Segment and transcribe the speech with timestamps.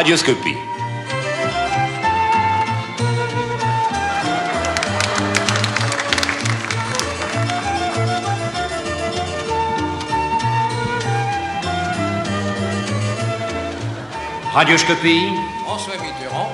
[0.00, 0.56] Radioscopie.
[14.54, 15.34] Radioscopie,
[15.66, 16.48] François Mitterrand.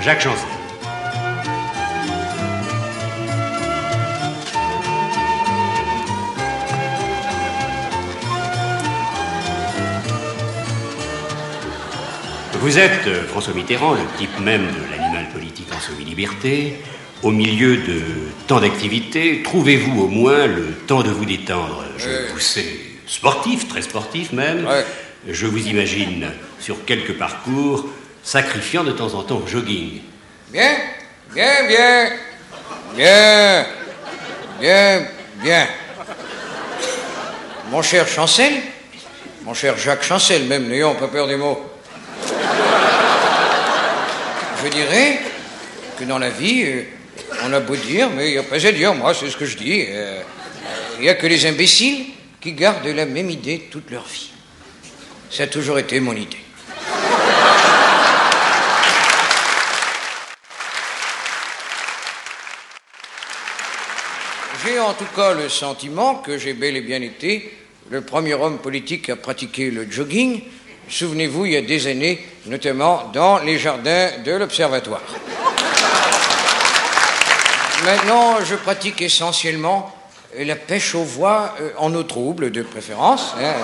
[0.00, 0.57] Jacques Chancel.
[12.60, 16.74] Vous êtes, euh, François Mitterrand, le type même de l'animal politique en semi-liberté.
[17.22, 18.02] Au milieu de
[18.48, 21.84] tant d'activités, trouvez-vous au moins le temps de vous détendre?
[21.98, 22.66] Je vous sais
[23.06, 24.66] sportif, très sportif même.
[25.28, 27.86] Je vous imagine sur quelques parcours
[28.24, 30.00] sacrifiant de temps en temps au jogging.
[30.50, 30.76] Bien,
[31.32, 32.10] bien, bien,
[32.96, 33.66] bien,
[34.60, 35.06] bien,
[35.42, 35.66] bien.
[37.70, 38.52] Mon cher Chancel,
[39.44, 41.67] mon cher Jacques Chancel, même, n'ayons pas peur des mots.
[44.62, 45.20] Je dirais
[45.98, 46.82] que dans la vie, euh,
[47.44, 49.46] on a beau dire, mais il n'y a pas à dire, moi, c'est ce que
[49.46, 49.84] je dis.
[49.88, 50.20] euh,
[50.98, 52.06] Il n'y a que les imbéciles
[52.40, 54.30] qui gardent la même idée toute leur vie.
[55.30, 56.38] Ça a toujours été mon idée.
[64.64, 67.56] J'ai en tout cas le sentiment que j'ai bel et bien été
[67.90, 70.42] le premier homme politique à pratiquer le jogging.
[70.88, 75.02] Souvenez-vous, il y a des années, notamment dans les jardins de l'Observatoire.
[77.84, 79.94] Maintenant, je pratique essentiellement
[80.36, 83.34] euh, la pêche aux voies euh, en eau trouble, de préférence.
[83.40, 83.54] Hein,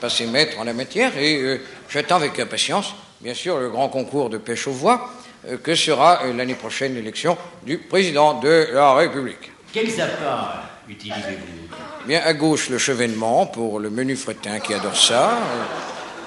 [0.00, 4.30] passé maître en la matière, et euh, j'attends avec impatience, bien sûr, le grand concours
[4.30, 5.10] de pêche aux voies
[5.46, 9.52] euh, que sera l'année prochaine l'élection du président de la République.
[9.72, 12.06] Quels appâts utilisez-vous?
[12.06, 15.38] Bien à gauche le chevènement pour le menu fretin qui adore ça,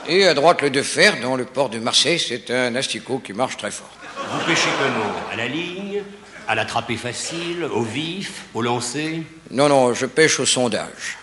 [0.08, 3.34] et à droite le de fer dans le port de Marseille, c'est un asticot qui
[3.34, 3.90] marche très fort.
[4.32, 6.02] Vous pêchez comment À la ligne
[6.48, 11.18] À l'attraper facile Au vif Au lancer Non, non, je pêche au sondage.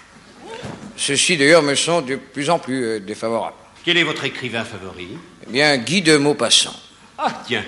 [0.97, 3.57] Ceux-ci d'ailleurs me sont de plus en plus euh, défavorables.
[3.85, 5.09] Quel est votre écrivain favori?
[5.47, 6.75] Eh bien, Guy de Maupassant.
[7.17, 7.65] Ah, tiens,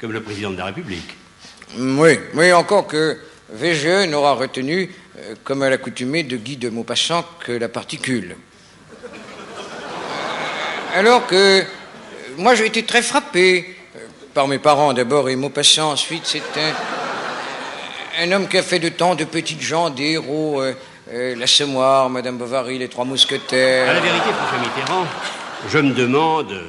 [0.00, 1.16] comme le président de la République.
[1.76, 3.18] Mm, Oui, oui, encore que
[3.50, 8.36] VGE n'aura retenu, euh, comme à l'accoutumée de Guy de Maupassant, que la particule.
[10.94, 11.64] Alors que euh,
[12.38, 13.98] moi j'ai été très frappé euh,
[14.32, 16.22] par mes parents d'abord et Maupassant ensuite.
[16.24, 20.62] C'est un, un homme qui a fait de tant de petites gens des héros.
[20.62, 20.74] euh,
[21.12, 23.90] euh, Madame Bovary, les Trois Mousquetaires.
[23.90, 25.06] À la vérité, François Mitterrand,
[25.68, 26.62] je me demande,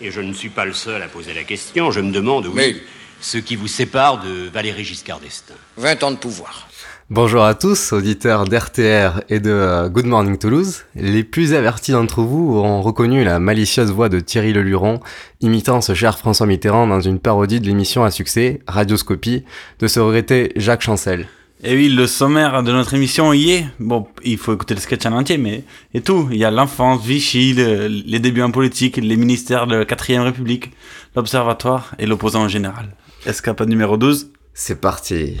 [0.00, 2.52] et je ne suis pas le seul à poser la question, je me demande, oui,
[2.54, 2.76] Mais-
[3.20, 5.54] ce qui vous sépare de Valéry Giscard d'Estaing.
[5.76, 6.68] 20 ans de pouvoir.
[7.10, 10.84] Bonjour à tous, auditeurs d'RTR et de euh, Good Morning Toulouse.
[10.96, 15.00] Les plus avertis d'entre vous auront reconnu la malicieuse voix de Thierry Leluron,
[15.40, 19.44] imitant ce cher François Mitterrand dans une parodie de l'émission à succès, Radioscopie,
[19.80, 21.26] de ce regretté Jacques Chancel.
[21.62, 23.66] Et oui, le sommaire de notre émission y est.
[23.80, 26.28] Bon, il faut écouter le sketch en entier, mais et tout.
[26.30, 30.22] Il y a l'enfance, Vichy, le- les débuts en politique, les ministères de la 4ème
[30.22, 30.72] République,
[31.16, 32.94] l'Observatoire et l'opposant en général.
[33.26, 34.30] Escapade numéro 12.
[34.52, 35.40] C'est parti.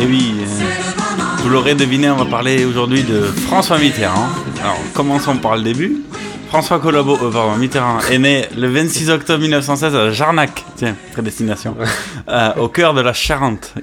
[0.00, 0.96] Et oui, c'est euh,
[1.42, 4.28] vous l'aurez deviné, on va parler aujourd'hui de François Mitterrand.
[4.60, 6.02] Alors, commençons par le début.
[6.48, 11.76] François Collabo, euh, pardon, Mitterrand est né le 26 octobre 1916 à Jarnac, tiens, prédestination,
[12.28, 13.74] euh, au cœur de la Charente.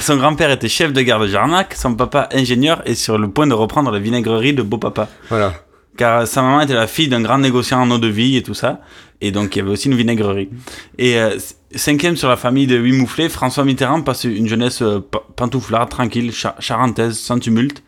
[0.00, 3.46] Son grand-père était chef de gare de Jarnac, son papa ingénieur et sur le point
[3.46, 5.08] de reprendre la vinaigrerie de Beau-Papa.
[5.28, 5.54] Voilà.
[5.96, 8.54] Car sa maman était la fille d'un grand négociant en eau de vie et tout
[8.54, 8.80] ça.
[9.24, 10.50] Et donc, il y avait aussi une vinaigrerie.
[10.98, 11.38] Et euh,
[11.74, 15.88] cinquième sur la famille de huit mouflets, François Mitterrand passe une jeunesse euh, pa- pantouflarde,
[15.88, 17.82] tranquille, cha- charentaise, sans tumulte,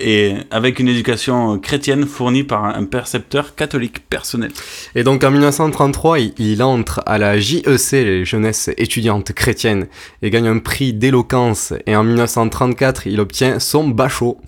[0.00, 4.50] et avec une éducation euh, chrétienne fournie par un percepteur catholique personnel.
[4.94, 9.86] Et donc en 1933, il, il entre à la JEC, les jeunesses étudiantes chrétiennes,
[10.22, 11.72] et gagne un prix d'éloquence.
[11.86, 14.38] Et en 1934, il obtient son bachot.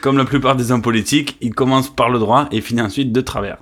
[0.00, 3.20] Comme la plupart des hommes politiques, il commence par le droit et finit ensuite de
[3.20, 3.58] travers.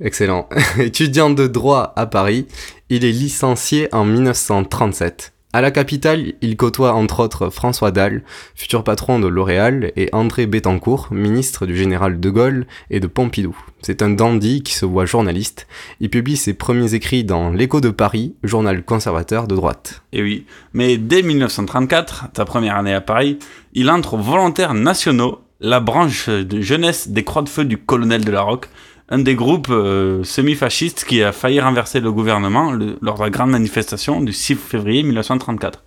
[0.00, 0.48] Excellent.
[0.78, 2.46] Étudiant de droit à Paris,
[2.88, 5.32] il est licencié en 1937.
[5.54, 8.22] À la capitale, il côtoie entre autres François Dalle,
[8.54, 13.56] futur patron de L'Oréal, et André Bettencourt, ministre du général de Gaulle et de Pompidou.
[13.80, 15.66] C'est un dandy qui se voit journaliste.
[16.00, 20.02] Il publie ses premiers écrits dans L'Écho de Paris, journal conservateur de droite.
[20.12, 20.44] Et oui,
[20.74, 23.38] mais dès 1934, ta première année à Paris,
[23.72, 28.22] il entre aux volontaires nationaux, la branche de jeunesse des Croix de Feu du colonel
[28.22, 28.68] de la Roque,
[29.10, 33.50] un des groupes euh, semi-fascistes qui a failli renverser le gouvernement lors de la grande
[33.50, 35.84] manifestation du 6 février 1934.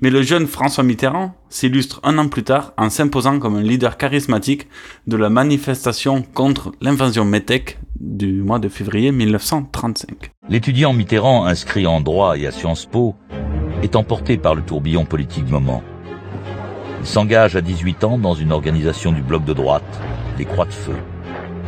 [0.00, 3.96] Mais le jeune François Mitterrand s'illustre un an plus tard en s'imposant comme un leader
[3.96, 4.66] charismatique
[5.06, 10.32] de la manifestation contre l'invasion métèque du mois de février 1935.
[10.48, 13.14] L'étudiant Mitterrand, inscrit en droit et à Sciences Po,
[13.82, 15.82] est emporté par le tourbillon politique du moment.
[17.00, 19.84] Il s'engage à 18 ans dans une organisation du bloc de droite,
[20.38, 20.94] les Croix de Feu,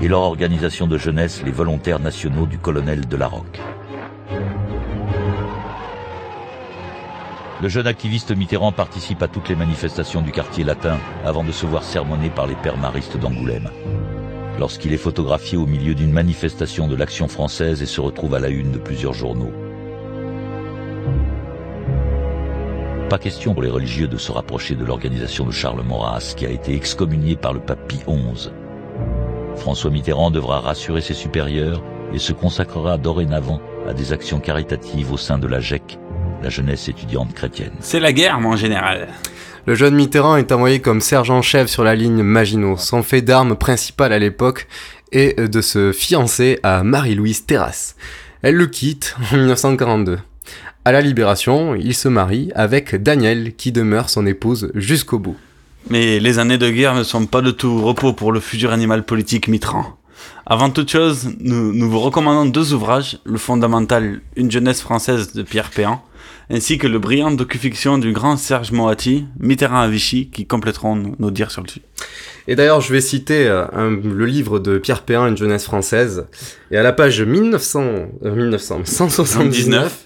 [0.02, 3.60] et leur organisation de jeunesse, les Volontaires Nationaux du colonel de la Roque.
[7.62, 11.64] Le jeune activiste Mitterrand participe à toutes les manifestations du quartier latin avant de se
[11.64, 13.70] voir sermonné par les pères maristes d'Angoulême.
[14.58, 18.48] Lorsqu'il est photographié au milieu d'une manifestation de l'Action française et se retrouve à la
[18.48, 19.52] une de plusieurs journaux.
[23.08, 26.50] Pas question pour les religieux de se rapprocher de l'organisation de Charles Maurras, qui a
[26.50, 28.50] été excommunié par le pape Pie XI.
[29.56, 31.82] François Mitterrand devra rassurer ses supérieurs
[32.12, 35.98] et se consacrera dorénavant à des actions caritatives au sein de la GEC,
[36.42, 37.72] la jeunesse étudiante chrétienne.
[37.80, 39.08] C'est la guerre, mon général.
[39.66, 42.76] Le jeune Mitterrand est envoyé comme sergent-chef sur la ligne Maginot.
[42.76, 44.68] Son fait d'armes principal à l'époque
[45.10, 47.96] est de se fiancer à Marie-Louise Terrasse.
[48.42, 50.18] Elle le quitte en 1942.
[50.84, 55.36] À la Libération, il se marie avec Danielle qui demeure son épouse jusqu'au bout.
[55.88, 59.04] Mais les années de guerre ne sont pas de tout repos pour le futur animal
[59.04, 59.96] politique Mitterrand.
[60.46, 65.42] Avant toute chose, nous, nous vous recommandons deux ouvrages, le fondamental Une jeunesse française de
[65.42, 66.02] Pierre Péan,
[66.50, 71.30] ainsi que le brillant docu-fiction du grand Serge Moati, Mitterrand à Vichy, qui compléteront nos,
[71.30, 71.82] dires sur le sujet.
[72.48, 76.26] Et d'ailleurs, je vais citer euh, un- le livre de Pierre Péan, Une jeunesse française.
[76.70, 77.80] Et à la page 1900,
[78.24, 80.04] euh, 1900 179,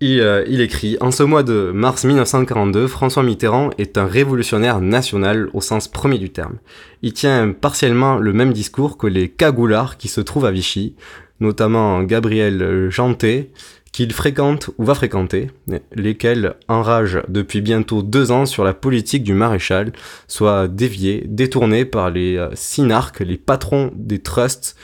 [0.00, 4.80] il, euh, il écrit En ce mois de mars 1942, François Mitterrand est un révolutionnaire
[4.80, 6.58] national au sens premier du terme.
[7.02, 10.94] Il tient partiellement le même discours que les cagoulards qui se trouvent à Vichy,
[11.40, 13.50] notamment Gabriel Janté,
[13.92, 15.48] qu'il fréquente ou va fréquenter,
[15.94, 19.92] lesquels enragent depuis bientôt deux ans sur la politique du maréchal,
[20.28, 24.76] soit déviée, détournée par les euh, synarques, les patrons des trusts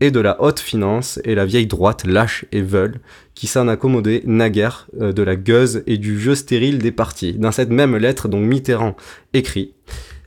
[0.00, 3.00] et de la haute finance et la vieille droite lâche et veule,
[3.34, 7.34] qui s'en accommodait naguère euh, de la gueuse et du jeu stérile des partis.
[7.34, 8.96] Dans cette même lettre dont Mitterrand
[9.32, 9.72] écrit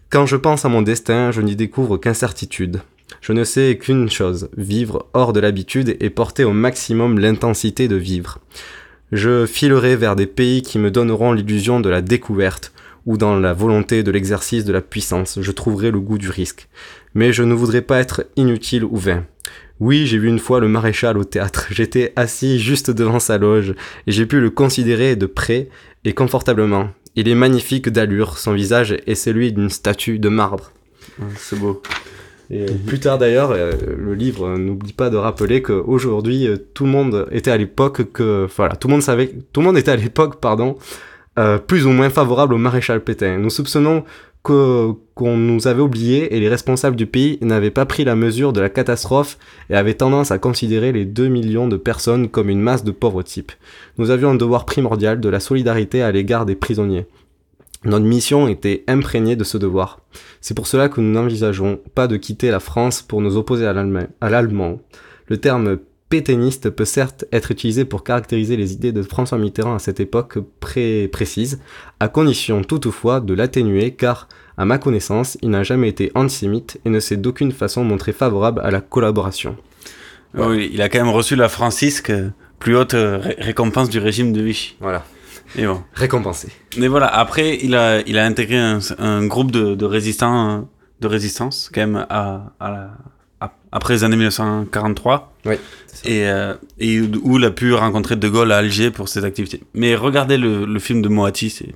[0.10, 2.82] Quand je pense à mon destin, je n'y découvre qu'incertitude.
[3.22, 7.96] Je ne sais qu'une chose, vivre hors de l'habitude et porter au maximum l'intensité de
[7.96, 8.40] vivre.
[9.12, 12.72] Je filerai vers des pays qui me donneront l'illusion de la découverte,
[13.06, 16.68] ou dans la volonté de l'exercice de la puissance, je trouverai le goût du risque.
[17.14, 19.26] Mais je ne voudrais pas être inutile ou vain.
[19.80, 21.68] Oui, j'ai vu une fois le maréchal au théâtre.
[21.72, 23.74] J'étais assis juste devant sa loge
[24.08, 25.70] et j'ai pu le considérer de près
[26.04, 26.90] et confortablement.
[27.16, 30.72] Il est magnifique d'allure, son visage est celui d'une statue de marbre.
[31.38, 31.82] C'est beau.
[32.52, 36.86] Et euh, plus tard d'ailleurs, euh, le livre n'oublie pas de rappeler qu'aujourd'hui, euh, tout
[36.86, 39.92] le monde était à l'époque que, voilà, tout le monde savait, tout le monde était
[39.92, 40.78] à l'époque, pardon,
[41.40, 43.38] euh, plus ou moins favorable au maréchal Pétain.
[43.38, 44.04] Nous soupçonnons
[44.44, 44.98] qu'on
[45.38, 48.70] nous avait oubliés et les responsables du pays n'avaient pas pris la mesure de la
[48.70, 49.38] catastrophe
[49.70, 53.24] et avaient tendance à considérer les 2 millions de personnes comme une masse de pauvres
[53.24, 53.52] types.
[53.98, 57.06] Nous avions un devoir primordial de la solidarité à l'égard des prisonniers.
[57.86, 60.00] Notre mission était imprégnée de ce devoir.
[60.42, 63.74] C'est pour cela que nous n'envisageons pas de quitter la France pour nous opposer à
[63.74, 64.80] l'allemand.
[65.28, 65.80] Le terme
[66.10, 70.40] pétainiste peut certes être utilisé pour caractériser les idées de François Mitterrand à cette époque
[70.60, 71.62] pré précise,
[72.00, 76.90] à condition toutefois de l'atténuer car, à ma connaissance, il n'a jamais été antisémite et
[76.90, 79.56] ne s'est d'aucune façon montré favorable à la collaboration.
[80.34, 82.12] Oui, il a quand même reçu la Francisque,
[82.60, 84.76] plus haute euh, ré- récompense du régime de Vichy.
[84.80, 85.06] Voilà.
[85.56, 85.82] Et bon.
[85.94, 86.50] Récompensé.
[86.78, 90.62] Mais voilà, après, il a, il a intégré un, un groupe de, de résistants, euh,
[91.02, 92.92] de résistance, quand même, à, à la,
[93.72, 95.34] après les années 1943.
[95.46, 95.56] Oui.
[96.06, 99.64] Et, euh, et où il a pu rencontrer De Gaulle à Alger pour ses activités.
[99.74, 101.76] Mais regardez le, le film de Moati, c'est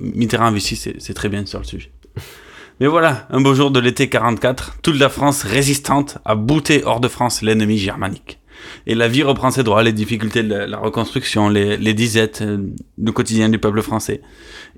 [0.00, 1.90] Mitterrand Vichy, c'est très bien sur le sujet.
[2.80, 6.98] Mais voilà, un beau jour de l'été 44, toute la France résistante a bouté hors
[7.00, 8.40] de France l'ennemi germanique.
[8.86, 12.40] Et la vie reprend ses droits, les difficultés de la, la reconstruction, les, les disettes,
[12.42, 12.58] euh,
[12.98, 14.22] le quotidien du peuple français.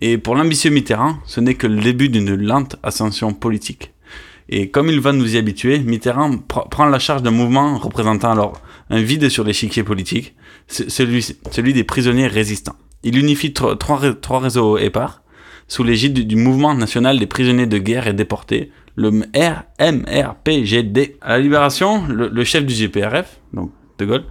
[0.01, 3.93] Et pour l'ambitieux Mitterrand, ce n'est que le début d'une lente ascension politique.
[4.49, 8.31] Et comme il va nous y habituer, Mitterrand pr- prend la charge d'un mouvement représentant
[8.31, 8.61] alors
[8.91, 10.35] un vide sur l'échiquier politique,
[10.69, 12.77] ce- celui, celui des prisonniers résistants.
[13.03, 15.23] Il unifie tro- trois, trois réseaux épars
[15.69, 19.11] sous l'égide du, mouvement national des prisonniers de guerre et déportés, le
[19.81, 21.17] RMRPGD.
[21.21, 24.25] À la libération, le, chef du GPRF, donc De Gaulle,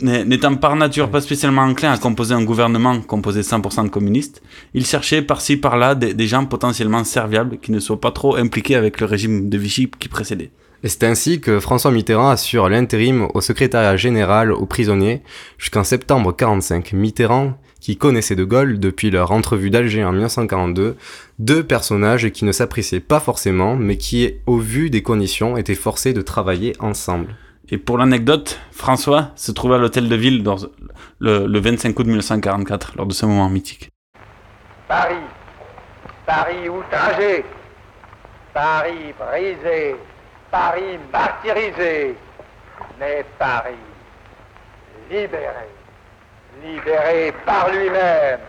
[0.00, 4.42] n'étant par nature pas spécialement enclin à composer un gouvernement composé 100% de communistes,
[4.74, 9.00] il cherchait par-ci par-là des, gens potentiellement serviables qui ne soient pas trop impliqués avec
[9.00, 10.50] le régime de Vichy qui précédait.
[10.82, 15.22] Et c'est ainsi que François Mitterrand assure l'intérim au secrétariat général aux prisonniers
[15.58, 16.92] jusqu'en septembre 45.
[16.92, 20.96] Mitterrand, qui connaissait De Gaulle depuis leur entrevue d'Alger en 1942,
[21.38, 26.12] deux personnages qui ne s'appréciaient pas forcément, mais qui, au vu des conditions, étaient forcés
[26.12, 27.34] de travailler ensemble.
[27.68, 30.44] Et pour l'anecdote, François se trouvait à l'hôtel de ville
[31.18, 33.90] le, le 25 août 1944, lors de ce moment mythique.
[34.86, 35.16] Paris,
[36.24, 37.44] Paris outragé,
[38.54, 39.96] Paris brisé,
[40.50, 42.16] Paris martyrisé,
[43.00, 43.74] mais Paris
[45.10, 45.68] libéré,
[46.62, 48.40] libéré par lui-même,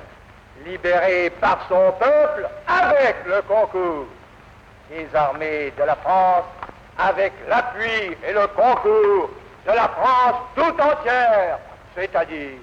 [0.66, 4.06] libéré par son peuple avec le concours
[4.90, 6.46] des armées de la France,
[6.98, 9.30] avec l'appui et le concours
[9.66, 11.60] de la France tout entière,
[11.96, 12.58] c'est-à-dire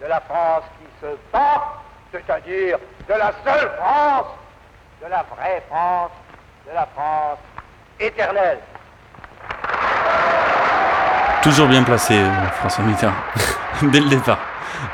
[0.00, 4.26] de la France qui se bat, c'est-à-dire de la seule France,
[5.02, 6.10] de la vraie France,
[6.68, 7.38] de la France
[7.98, 8.58] éternelle.
[11.42, 12.22] Toujours bien placé,
[12.54, 13.14] François Mitterrand,
[13.82, 14.38] dès le départ.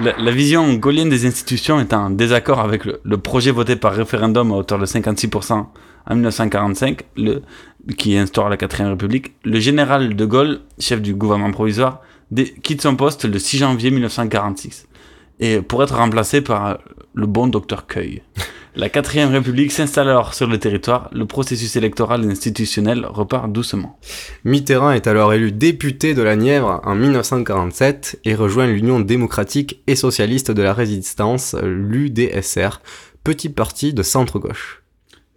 [0.00, 4.56] La, vision gaulienne des institutions est en désaccord avec le projet voté par référendum à
[4.56, 5.66] hauteur de 56%
[6.06, 7.42] en 1945, le,
[7.96, 9.34] qui instaure la 4 République.
[9.44, 12.00] Le général de Gaulle, chef du gouvernement provisoire,
[12.62, 14.86] quitte son poste le 6 janvier 1946,
[15.40, 16.74] et pour être remplacé par euh,
[17.14, 18.22] le bon docteur Cueil.
[18.78, 23.98] La 4 République s'installe alors sur le territoire, le processus électoral et institutionnel repart doucement.
[24.44, 29.96] Mitterrand est alors élu député de la Nièvre en 1947 et rejoint l'Union démocratique et
[29.96, 32.82] socialiste de la résistance, l'UDSR,
[33.24, 34.82] petit parti de centre-gauche.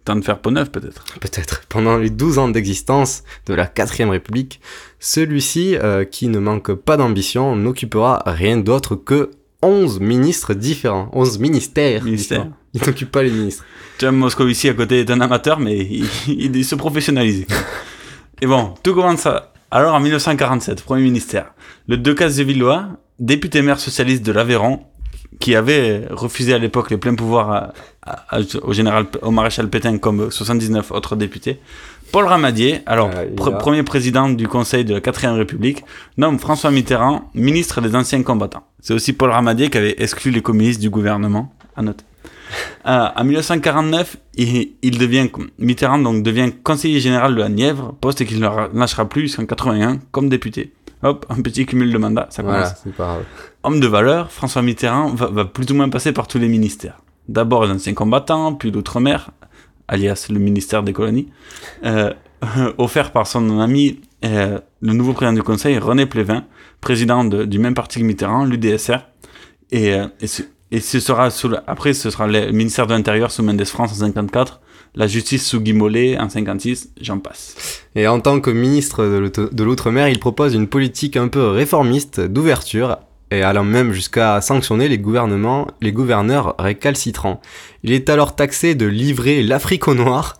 [0.04, 1.04] Temps de faire peau neuve peut-être.
[1.20, 1.62] Peut-être.
[1.68, 4.60] Pendant les 12 ans d'existence de la 4ème République,
[4.98, 9.30] celui-ci, euh, qui ne manque pas d'ambition, n'occupera rien d'autre que
[9.62, 11.10] 11 ministres différents.
[11.12, 12.04] 11 ministères.
[12.04, 12.44] Ministères.
[12.44, 12.56] différents.
[12.72, 13.64] Il n'occupe pas les ministres.
[13.98, 17.46] John Moscovici à côté est un amateur, mais il, il, il se professionnalise.
[18.40, 19.52] Et bon, tout commence à...
[19.70, 21.52] alors en 1947, Premier ministère.
[21.88, 22.88] Le Decazes de Villois,
[23.18, 24.80] député maire socialiste de l'Aveyron,
[25.38, 27.72] qui avait refusé à l'époque les pleins pouvoirs à-
[28.02, 31.60] à- à- au général, au maréchal Pétain comme 79 autres députés.
[32.12, 33.10] Paul Ramadier, alors
[33.54, 35.84] a- premier président du Conseil de la 4ème République,
[36.16, 38.64] nomme François Mitterrand ministre des anciens combattants.
[38.80, 42.04] C'est aussi Paul Ramadier qui avait exclu les communistes du gouvernement, à noter.
[42.86, 45.28] Euh, en 1949, il, il devient,
[45.60, 49.98] Mitterrand donc devient conseiller général de la Nièvre, poste qu'il ne lâchera plus jusqu'en 81
[50.10, 50.72] comme député.
[51.04, 52.58] Hop, un petit cumul de mandats, ça commence.
[52.58, 53.22] Voilà, c'est pas grave.
[53.62, 57.02] Homme de valeur, François Mitterrand va, plus ou moins passer par tous les ministères.
[57.28, 59.30] D'abord les anciens combattants, puis l'outre-mer,
[59.86, 61.28] alias le ministère des colonies,
[61.84, 62.12] euh,
[62.78, 66.44] offert par son ami, euh, le nouveau président du Conseil, René Plévin,
[66.80, 69.00] président de- du même parti que Mitterrand, l'UDSR.
[69.72, 70.06] Et, euh,
[70.70, 71.28] et, ce, sera
[71.66, 74.60] après, ce sera le ministère de l'Intérieur sous Mendes France en 54,
[74.94, 77.84] la justice sous Guy Mollet en 56, j'en passe.
[77.94, 82.96] Et en tant que ministre de l'Outre-mer, il propose une politique un peu réformiste d'ouverture
[83.30, 87.40] et allant même jusqu'à sanctionner les gouvernements, les gouverneurs récalcitrants.
[87.82, 90.36] Il est alors taxé de livrer l'Afrique au noir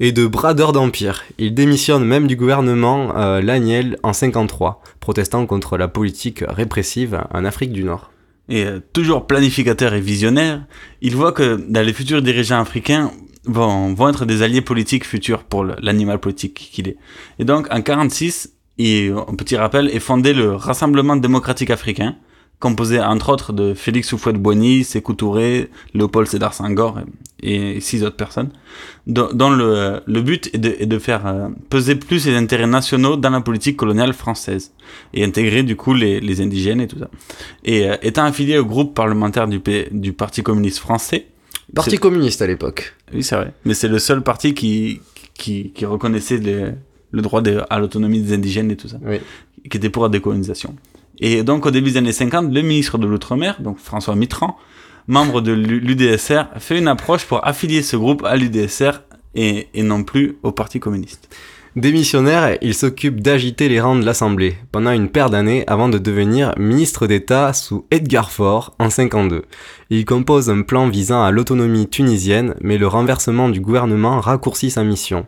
[0.00, 1.24] et de bradeur d'empire.
[1.38, 7.44] Il démissionne même du gouvernement euh, Laniel en 53, protestant contre la politique répressive en
[7.44, 8.10] Afrique du Nord.
[8.48, 10.64] Et euh, toujours planificateur et visionnaire,
[11.02, 13.12] il voit que dans les futurs dirigeants africains
[13.44, 16.96] vont, vont être des alliés politiques futurs pour l'animal politique qu'il est.
[17.38, 22.16] Et donc en 46, et un petit rappel, est fondé le Rassemblement démocratique africain,
[22.60, 27.00] composé entre autres de Félix Houphouët-Boigny, Sékou Touré, Léopold Sédar Senghor
[27.42, 28.50] et, et six autres personnes,
[29.06, 32.66] dont, dont le, le but est de, est de faire euh, peser plus les intérêts
[32.66, 34.72] nationaux dans la politique coloniale française
[35.14, 37.08] et intégrer du coup les, les indigènes et tout ça.
[37.64, 41.26] Et euh, étant affilié au groupe parlementaire du, P- du Parti communiste français,
[41.74, 42.94] Parti communiste à l'époque.
[43.14, 43.52] oui, c'est vrai.
[43.64, 45.00] Mais c'est le seul parti qui,
[45.34, 46.72] qui, qui reconnaissait les-
[47.12, 48.98] le droit de- à l'autonomie des indigènes et tout ça,
[49.70, 50.74] qui était pour la décolonisation.
[51.20, 54.56] Et donc au début des années 50, le ministre de l'Outre-mer, donc François Mitterrand,
[55.06, 59.02] membre de l'UDSR, fait une approche pour affilier ce groupe à l'UDSR
[59.34, 61.28] et, et non plus au Parti communiste.
[61.76, 66.52] Démissionnaire, il s'occupe d'agiter les rangs de l'Assemblée pendant une paire d'années avant de devenir
[66.58, 69.44] ministre d'État sous Edgar Faure en 52.
[69.88, 74.82] Il compose un plan visant à l'autonomie tunisienne, mais le renversement du gouvernement raccourcit sa
[74.82, 75.26] mission.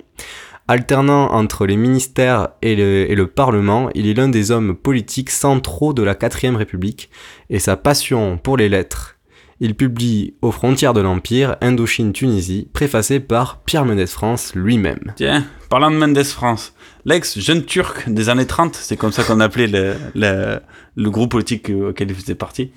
[0.73, 6.03] Alternant entre les ministères et le, Parlement, il est l'un des hommes politiques centraux de
[6.03, 7.11] la 4ème République
[7.51, 9.19] et sa passion pour les lettres.
[9.61, 15.13] Il publie Aux frontières de l'Empire, Indochine-Tunisie, préfacé par Pierre Mendès France lui-même.
[15.17, 16.73] Tiens, parlant de Mendes France,
[17.05, 19.69] l'ex-jeune turc des années 30, c'est comme ça qu'on appelait
[20.15, 22.73] le, groupe politique auquel il faisait partie,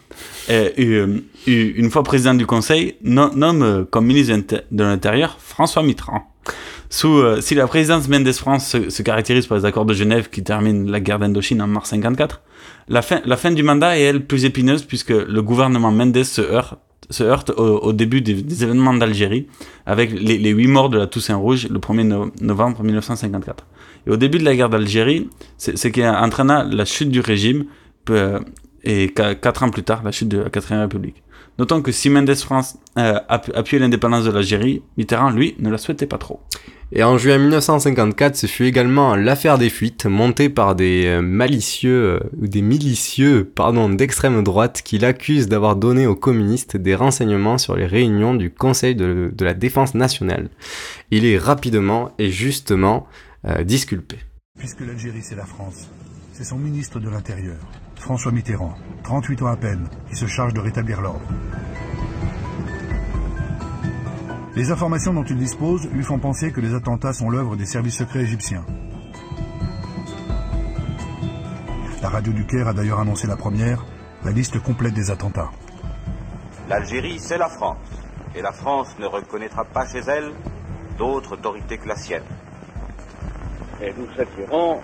[0.50, 4.36] euh, euh, une fois président du Conseil, no- nomme comme ministre
[4.70, 6.30] de l'Intérieur François Mitterrand.
[6.90, 10.30] Sous, euh, si la présidence Mendes France se, se caractérise par les accords de Genève
[10.30, 12.42] qui terminent la guerre d'Indochine en mars 54,
[12.88, 16.42] la fin, du mandat est elle plus épineuse puisque le gouvernement Mendes se
[17.22, 19.48] heurte, au, début des, événements d'Algérie
[19.86, 23.66] avec les, les huit morts de la Toussaint Rouge le 1er no- novembre 1954.
[24.08, 27.66] Et au début de la guerre d'Algérie, ce qui entraîna la chute du régime
[28.84, 31.24] et qu- quatre ans plus tard la chute de la 4 République.
[31.58, 35.78] Notons que si Mendes France euh, app- appuyait l'indépendance de l'Algérie, Mitterrand, lui, ne la
[35.78, 36.42] souhaitait pas trop.
[36.92, 42.20] Et en juin 1954, ce fut également l'affaire des fuites montée par des euh, malicieux
[42.24, 47.58] euh, ou des milicieux pardon d'extrême droite qui l'accusent d'avoir donné aux communistes des renseignements
[47.58, 50.50] sur les réunions du Conseil de, de la défense nationale.
[51.10, 53.08] Il est rapidement et justement
[53.48, 54.18] euh, disculpé.
[54.60, 55.90] Puisque l'Algérie, c'est la France,
[56.34, 57.58] c'est son ministre de l'Intérieur,
[58.00, 61.26] François Mitterrand, 38 ans à peine, qui se charge de rétablir l'ordre.
[64.56, 67.98] Les informations dont il dispose lui font penser que les attentats sont l'œuvre des services
[67.98, 68.66] secrets égyptiens.
[72.02, 73.86] La radio du Caire a d'ailleurs annoncé la première,
[74.24, 75.52] la liste complète des attentats.
[76.70, 77.78] L'Algérie, c'est la France.
[78.36, 80.32] Et la France ne reconnaîtra pas chez elle
[80.98, 82.24] d'autre autorité que la sienne.
[83.82, 84.82] Et nous châtierons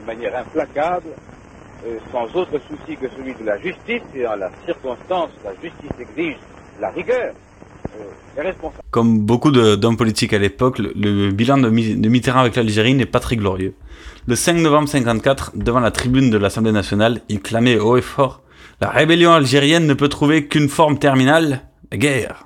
[0.00, 1.08] de manière implacable,
[1.86, 5.90] euh, sans autre souci que celui de la justice, et en la circonstance, la justice
[6.00, 6.36] exige
[6.80, 7.34] la rigueur.
[7.98, 8.52] Euh.
[8.90, 13.36] Comme beaucoup d'hommes politiques à l'époque, le, bilan de Mitterrand avec l'Algérie n'est pas très
[13.36, 13.74] glorieux.
[14.26, 18.42] Le 5 novembre 54, devant la tribune de l'Assemblée nationale, il clamait haut et fort
[18.80, 22.44] La rébellion algérienne ne peut trouver qu'une forme terminale, la guerre.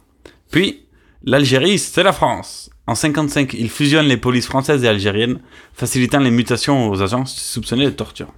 [0.50, 0.86] Puis,
[1.24, 2.70] l'Algérie, c'est la France.
[2.86, 5.40] En 55, il fusionne les polices françaises et algériennes,
[5.74, 8.28] facilitant les mutations aux agents soupçonnés de torture.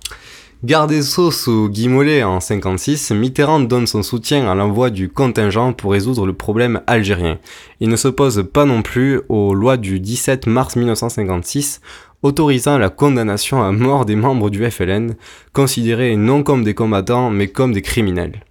[0.65, 5.11] Garde des Sceaux sous Guy Mollet en 56, Mitterrand donne son soutien à l'envoi du
[5.11, 7.39] contingent pour résoudre le problème algérien.
[7.81, 11.83] Il ne s'oppose pas non plus aux lois du 17 mars 1956
[12.23, 15.17] autorisant la condamnation à mort des membres du FLN,
[15.53, 18.43] considérés non comme des combattants mais comme des criminels.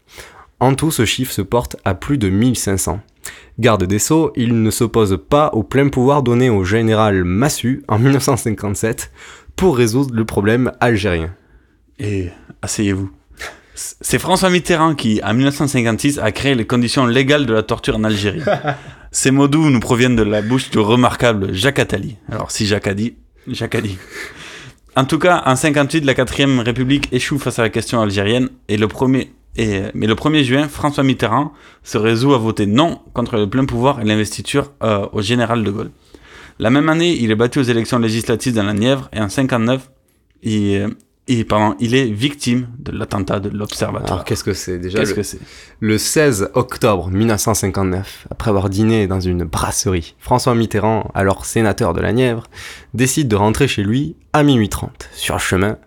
[0.60, 3.00] En tout, ce chiffre se porte à plus de 1500.
[3.58, 7.98] Garde des Sceaux, il ne s'oppose pas au plein pouvoir donné au général Massu en
[7.98, 9.12] 1957
[9.56, 11.32] pour résoudre le problème algérien.
[12.00, 12.30] Et
[12.62, 13.12] asseyez-vous.
[13.76, 18.04] C'est François Mitterrand qui, en 1956, a créé les conditions légales de la torture en
[18.04, 18.42] Algérie.
[19.12, 22.18] Ces mots doux nous proviennent de la bouche du remarquable Jacques Attali.
[22.32, 23.16] Alors, si Jacques a dit,
[23.48, 23.98] Jacques a dit.
[24.96, 28.78] En tout cas, en 58, la 4ème République échoue face à la question algérienne et
[28.78, 31.54] le premier, et, mais le 1er juin, François Mitterrand
[31.84, 35.72] se résout à voter non contre le plein pouvoir et l'investiture euh, au général de
[35.72, 35.92] Gaulle.
[36.60, 39.90] La même année, il est battu aux élections législatives dans la Nièvre et en 59,
[40.44, 40.90] il,
[41.28, 44.12] il, pardon, il est victime de l'attentat de l'Observatoire.
[44.12, 45.40] Alors qu'est-ce que c'est déjà Qu'est-ce le, que c'est
[45.80, 52.02] le 16 octobre 1959, après avoir dîné dans une brasserie, François Mitterrand, alors sénateur de
[52.02, 52.44] la Nièvre,
[52.94, 55.10] décide de rentrer chez lui à minuit 30.
[55.14, 55.78] Sur le chemin,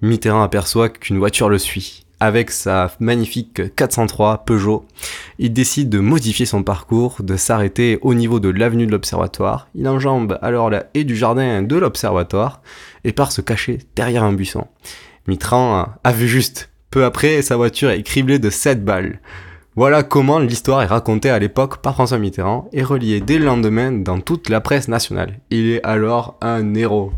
[0.00, 2.05] Mitterrand aperçoit qu'une voiture le suit.
[2.18, 4.86] Avec sa magnifique 403 Peugeot,
[5.38, 9.68] il décide de modifier son parcours, de s'arrêter au niveau de l'avenue de l'Observatoire.
[9.74, 12.62] Il enjambe alors la haie du jardin de l'Observatoire
[13.04, 14.66] et part se cacher derrière un buisson.
[15.26, 16.70] Mitterrand a vu juste.
[16.90, 19.20] Peu après, sa voiture est criblée de 7 balles.
[19.74, 23.92] Voilà comment l'histoire est racontée à l'époque par François Mitterrand et reliée dès le lendemain
[23.92, 25.40] dans toute la presse nationale.
[25.50, 27.12] Il est alors un héros.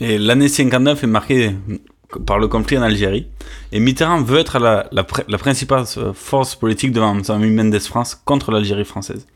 [0.00, 1.52] Et l'année 59 est marquée
[2.18, 3.26] par le conflit en Algérie.
[3.72, 8.14] Et Mitterrand veut être la, la, pr- la principale force politique devant ami Mendes France
[8.24, 9.26] contre l'Algérie française.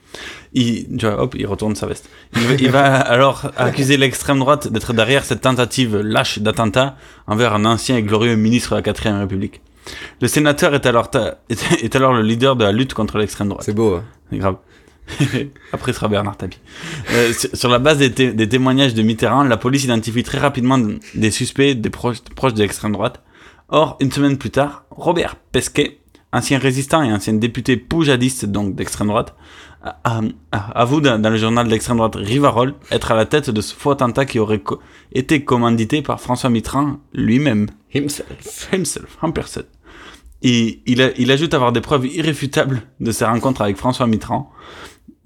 [0.55, 2.09] Il, tu vois, hop, il retourne sa veste.
[2.37, 7.55] Il, va- il va alors accuser l'extrême droite d'être derrière cette tentative lâche d'attentat envers
[7.55, 9.61] un ancien et glorieux ministre de la 4ème République.
[10.21, 13.49] Le sénateur est alors, ta- est, est alors le leader de la lutte contre l'extrême
[13.49, 13.65] droite.
[13.65, 13.95] C'est beau.
[13.97, 14.05] hein.
[14.31, 14.57] C'est grave.
[15.73, 16.59] Après, ce sera Bernard Tapie.
[17.13, 20.39] Euh, sur, sur la base des, té- des témoignages de Mitterrand, la police identifie très
[20.39, 20.79] rapidement
[21.15, 23.23] des suspects des proches, proches de l'extrême droite.
[23.69, 25.99] Or, une semaine plus tard, Robert Pesquet,
[26.33, 29.35] ancien résistant et ancien député poujadiste, donc d'extrême droite,
[30.53, 33.91] avoue dans, dans le journal d'extrême droite Rivarol être à la tête de ce faux
[33.93, 34.81] attentat qui aurait co-
[35.13, 37.69] été commandité par François Mitterrand lui-même.
[37.95, 38.69] Himself.
[38.73, 39.65] Himself, en personne.
[40.43, 44.51] Et il, a- il ajoute avoir des preuves irréfutables de ses rencontres avec François Mitterrand.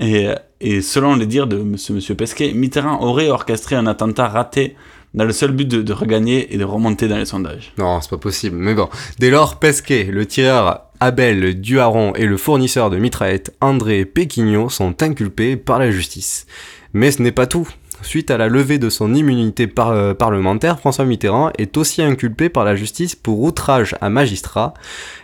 [0.01, 4.77] Et, selon les dires de ce monsieur Pesquet, Mitterrand aurait orchestré un attentat raté
[5.13, 7.73] dans le seul but de, de regagner et de remonter dans les sondages.
[7.79, 8.57] Non, c'est pas possible.
[8.57, 14.05] Mais bon, dès lors, Pesquet, le tireur Abel Duharon et le fournisseur de mitraillettes André
[14.05, 16.47] Péquignot sont inculpés par la justice.
[16.93, 17.69] Mais ce n'est pas tout.
[18.03, 22.49] Suite à la levée de son immunité par- euh, parlementaire, François Mitterrand est aussi inculpé
[22.49, 24.75] par la justice pour outrage à magistrat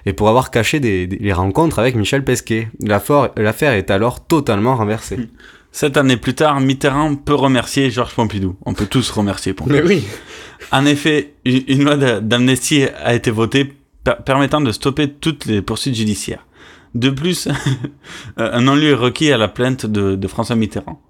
[0.04, 2.68] et pour avoir caché des, des- les rencontres avec Michel Pesquet.
[2.80, 5.18] L'affaire est alors totalement renversée.
[5.72, 8.56] Sept années plus tard, Mitterrand peut remercier Georges Pompidou.
[8.64, 9.76] On peut tous remercier Pompidou.
[9.76, 10.04] Mais oui.
[10.72, 15.60] En effet, une loi d'a- d'amnistie a été votée per- permettant de stopper toutes les
[15.62, 16.46] poursuites judiciaires.
[16.94, 17.46] De plus,
[18.38, 21.00] un non-lieu est requis à la plainte de, de François Mitterrand.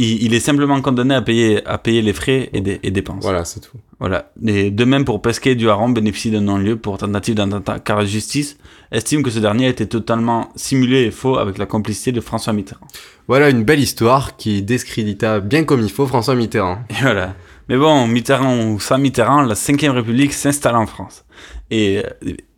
[0.00, 3.22] Il, il est simplement condamné à payer, à payer les frais et, des, et dépenses.
[3.22, 3.76] Voilà, c'est tout.
[3.98, 4.32] Voilà.
[4.46, 8.06] Et de même pour Pesquet et Duharon bénéficie d'un non-lieu pour tentative d'attentat, car la
[8.06, 8.56] justice
[8.92, 12.54] estime que ce dernier a été totalement simulé et faux avec la complicité de François
[12.54, 12.86] Mitterrand.
[13.28, 16.78] Voilà une belle histoire qui discrédita bien comme il faut François Mitterrand.
[16.88, 17.34] Et voilà.
[17.70, 21.24] Mais bon, Mitterrand ou sans Mitterrand, la 5ème République s'installe en France.
[21.70, 22.02] Et,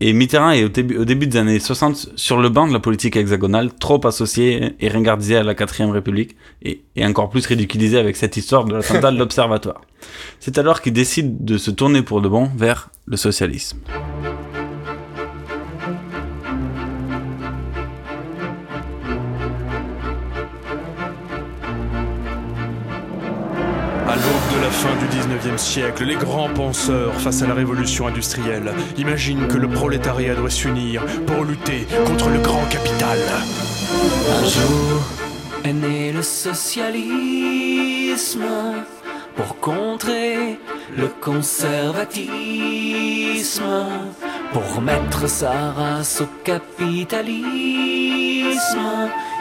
[0.01, 0.69] et Mitterrand est au
[1.05, 5.37] début, des années 60 sur le banc de la politique hexagonale, trop associé et ringardisé
[5.37, 9.19] à la 4ème République, et, et encore plus ridiculisé avec cette histoire de l'attentat de
[9.19, 9.83] l'Observatoire.
[10.41, 13.81] C'est alors qu'il décide de se tourner pour de bon vers le socialisme.
[24.83, 29.69] Fin du 19e siècle, les grands penseurs face à la révolution industrielle imaginent que le
[29.69, 33.19] prolétariat doit s'unir pour lutter contre le grand capital.
[34.39, 35.01] Un jour
[35.65, 36.93] est né le socialisme
[39.37, 40.59] pour contrer
[40.97, 42.27] le conservatisme,
[44.53, 47.29] pour mettre sa race au capitalisme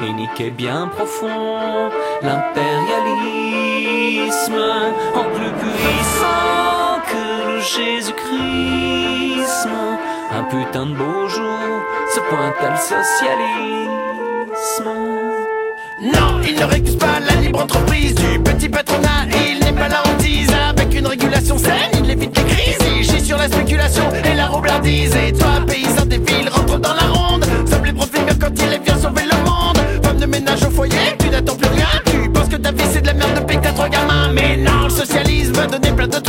[0.04, 1.90] et niquer bien profond
[2.22, 3.41] l'impérialisme
[5.16, 9.68] en plus puissant que le Jésus-Christ.
[10.34, 13.92] Un putain de beau jour se pointe à le socialisme.
[16.02, 19.28] Non, il ne récuse pas la libre entreprise du petit patronat.
[19.30, 21.92] Il n'est pas la hantise avec une régulation saine.
[22.04, 25.16] Il évite les crises, il gît sur la spéculation et la roublardise.
[25.16, 27.46] Et toi, paysan des villes, rentre dans la ronde.
[27.70, 29.21] Sommes les bien quand il est vient sauver
[35.72, 36.21] socialisme va donner plein de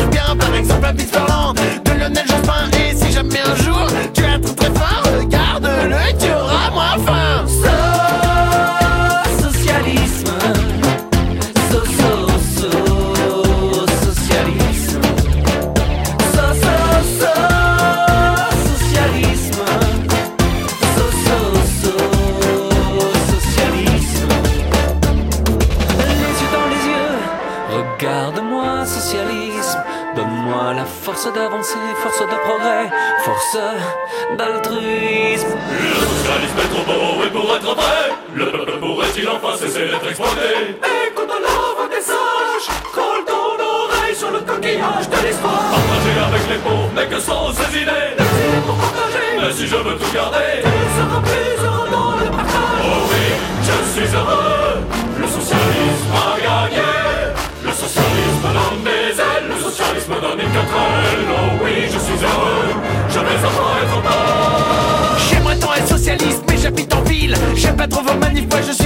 [39.86, 45.62] d'être exploité Écoute la voix des sages, colle ton oreille sur le coquillage de l'espoir.
[45.72, 48.14] Partager avec les pauvres, mais que sans ces idées.
[48.18, 52.30] Des pour partager, mais si je veux tout garder, tu seras plus heureux dans le
[52.30, 52.84] partage.
[52.84, 53.24] Oh oui,
[53.66, 54.82] je suis heureux,
[55.18, 56.88] le socialisme a gagné.
[57.64, 61.26] Le socialisme donne des ailes, le socialisme donne une quatrelle.
[61.30, 62.74] Oh oui, je suis heureux,
[63.08, 65.18] je vais enfin être heureux.
[65.28, 67.34] J'aimerais tant être socialiste, mais j'habite en ville.
[67.54, 68.81] J'aime pas trop vos manifs, moi je suis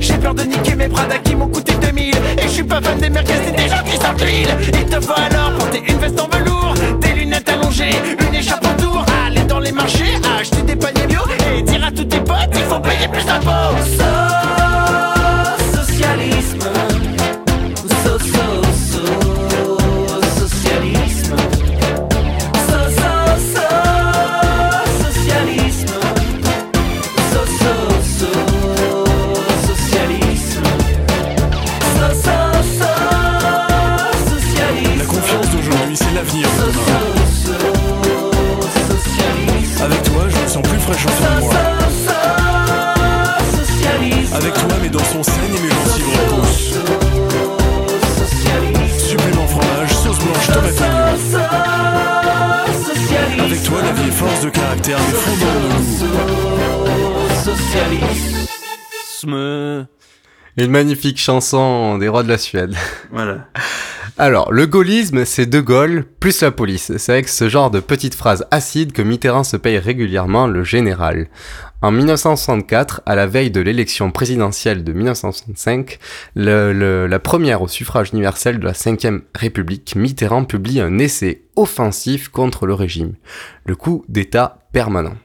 [0.00, 2.14] J'ai peur de niquer mes Prada qui m'ont coûté 2000.
[2.14, 4.56] Et je suis pas fan des merguez des gens qui sortent l'huile.
[4.68, 7.90] Il te faut alors porter une veste en velours, des lunettes allongées,
[8.26, 9.04] une écharpe autour.
[9.26, 11.20] Aller dans les marchés, acheter des paniers bio
[11.56, 13.76] et dire à tous tes potes, il faut payer plus d'impôts.
[15.74, 16.45] Socialisme, so
[60.56, 62.74] Une magnifique chanson des rois de la Suède.
[63.12, 63.46] Voilà.
[64.18, 66.96] Alors, le gaullisme, c'est De Gaulle plus la police.
[66.96, 71.28] C'est avec ce genre de petites phrases acides que Mitterrand se paye régulièrement le général.
[71.82, 75.98] En 1964, à la veille de l'élection présidentielle de 1965,
[76.34, 81.42] le- le- la première au suffrage universel de la Ve République, Mitterrand publie un essai
[81.54, 83.12] offensif contre le régime,
[83.66, 85.16] le coup d'État permanent.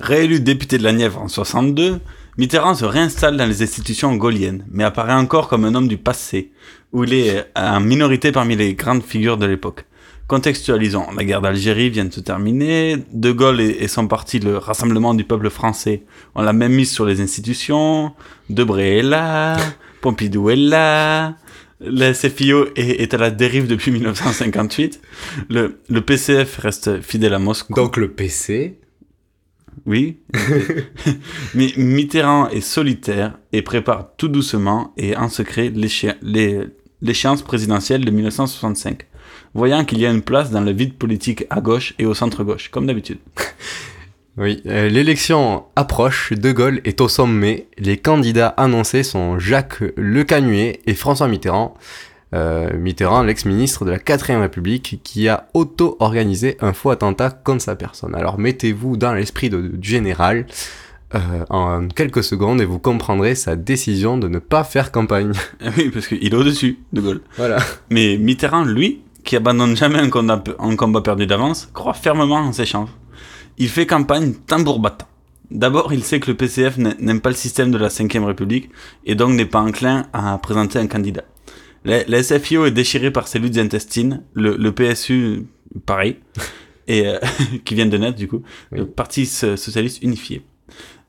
[0.00, 2.00] Réélu député de la Nièvre en 62,
[2.38, 6.50] Mitterrand se réinstalle dans les institutions gaulliennes, mais apparaît encore comme un homme du passé,
[6.90, 9.84] où il est en minorité parmi les grandes figures de l'époque.
[10.28, 15.12] Contextualisons, la guerre d'Algérie vient de se terminer, De Gaulle et, son parti, le Rassemblement
[15.12, 18.12] du peuple français, ont la même mise sur les institutions,
[18.48, 19.58] Debré est là,
[20.00, 21.36] Pompidou est là,
[21.80, 25.02] le SFIO est, est à la dérive depuis 1958,
[25.50, 27.74] le, le PCF reste fidèle à Moscou.
[27.74, 28.78] Donc le PC
[29.86, 30.18] Oui.
[31.54, 39.06] Mais Mitterrand est solitaire et prépare tout doucement et en secret l'échéance présidentielle de 1965,
[39.54, 42.70] voyant qu'il y a une place dans le vide politique à gauche et au centre-gauche,
[42.70, 43.18] comme d'habitude.
[44.38, 47.66] Oui, euh, l'élection approche, De Gaulle est au sommet.
[47.76, 51.74] Les candidats annoncés sont Jacques Lecanuet et François Mitterrand.
[52.34, 57.76] Euh, Mitterrand, l'ex-ministre de la 4ème République, qui a auto-organisé un faux attentat contre sa
[57.76, 58.14] personne.
[58.14, 60.46] Alors mettez-vous dans l'esprit de- du général
[61.14, 61.18] euh,
[61.50, 65.32] en quelques secondes et vous comprendrez sa décision de ne pas faire campagne.
[65.76, 67.20] Oui, parce qu'il est au-dessus, De Gaulle.
[67.36, 67.58] Voilà.
[67.90, 72.52] Mais Mitterrand, lui, qui abandonne jamais un combat, un combat perdu d'avance, croit fermement en
[72.52, 72.88] ses chances.
[73.58, 75.06] Il fait campagne tambour battant.
[75.50, 78.70] D'abord, il sait que le PCF n'a- n'aime pas le système de la 5ème République
[79.04, 81.24] et donc n'est pas enclin à présenter un candidat.
[81.84, 85.46] La, la SFIO est déchirée par ses luttes intestines, le, le PSU,
[85.86, 86.16] pareil,
[86.88, 87.18] et euh,
[87.64, 90.42] qui vient de naître du coup, le Parti so- Socialiste Unifié.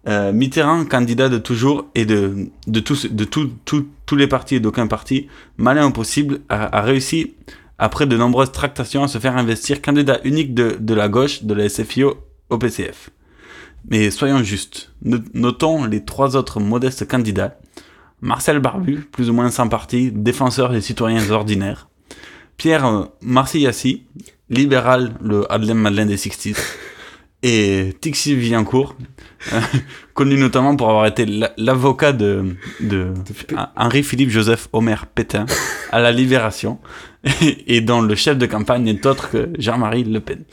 [0.07, 4.55] Euh, Mitterrand, candidat de toujours et de, de, tous, de tout- tout- tous les partis
[4.55, 7.35] et d'aucun parti, malin au possible, a, a réussi,
[7.77, 11.53] après de nombreuses tractations, à se faire investir candidat unique de, de la gauche, de
[11.53, 12.15] la SFIO,
[12.49, 13.11] au PCF.
[13.89, 17.57] Mais soyons justes, No- notons les trois autres modestes candidats.
[18.23, 21.89] Marcel Barbu, plus ou moins sans parti, défenseur des citoyens ordinaires.
[22.55, 24.03] Pierre euh, Marcillassi,
[24.49, 26.57] libéral, le Madeleine Madeleine des 60s.
[27.45, 28.95] Et Tixi Villancourt,
[29.51, 29.59] euh,
[30.13, 33.13] connu notamment pour avoir été la- l'avocat de, de
[33.75, 35.45] Henri-Philippe Joseph Omer Pétain
[35.91, 36.79] à la Libération,
[37.67, 40.43] et dont le chef de campagne n'est autre que Jean-Marie Le Pen.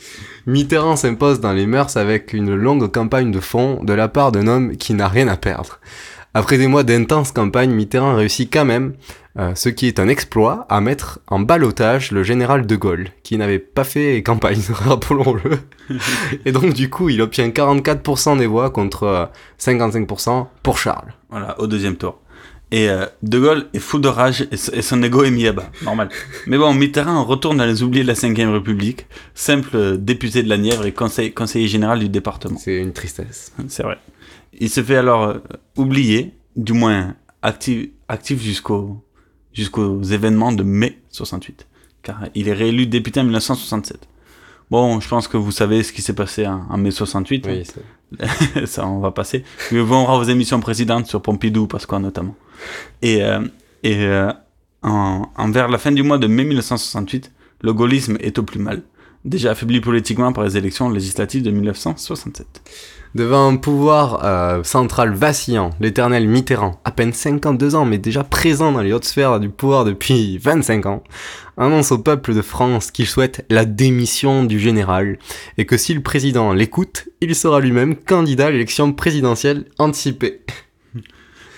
[0.45, 4.47] Mitterrand s'impose dans les mœurs avec une longue campagne de fond de la part d'un
[4.47, 5.79] homme qui n'a rien à perdre.
[6.33, 8.93] Après des mois d'intenses campagnes, Mitterrand réussit quand même,
[9.37, 13.37] euh, ce qui est un exploit, à mettre en balotage le général de Gaulle, qui
[13.37, 15.59] n'avait pas fait campagne, rappelons-le.
[16.45, 19.25] Et donc du coup, il obtient 44% des voix contre euh,
[19.59, 21.13] 55% pour Charles.
[21.29, 22.19] Voilà, au deuxième tour.
[22.73, 25.69] Et euh, De Gaulle est fou de rage et, son ego est mis à bas,
[25.83, 26.07] normal.
[26.47, 30.47] Mais bon, Mitterrand retourne dans les oubliés de la 5ème République, simple euh, député de
[30.47, 32.57] la Nièvre et conseil- conseiller général du département.
[32.57, 33.51] C'est une tristesse.
[33.67, 33.97] C'est vrai.
[34.61, 35.39] Il se fait alors euh,
[35.75, 39.03] oublier, du moins actif, actif jusqu'au
[39.53, 41.67] jusqu'aux événements de mai 68,
[42.03, 44.07] car il est réélu député en 1967.
[44.69, 47.47] Bon, je pense que vous savez ce qui s'est passé en, en mai 68.
[47.47, 47.63] Oui,
[48.21, 48.27] hein.
[48.65, 49.43] ça on va passer.
[49.71, 52.35] Mais vous aura vos émissions précédentes sur Pompidou, Pasqua notamment.
[53.01, 53.41] Et, euh,
[53.81, 54.31] et euh,
[54.83, 58.59] en, en vers la fin du mois de mai 1968, le gaullisme est au plus
[58.59, 58.83] mal,
[59.25, 63.00] déjà affaibli politiquement par les élections législatives de 1967.
[63.13, 68.71] Devant un pouvoir euh, central vacillant, l'éternel Mitterrand, à peine 52 ans mais déjà présent
[68.71, 71.03] dans les hautes sphères du pouvoir depuis 25 ans,
[71.57, 75.19] annonce au peuple de France qu'il souhaite la démission du général
[75.57, 80.39] et que si le président l'écoute, il sera lui-même candidat à l'élection présidentielle anticipée.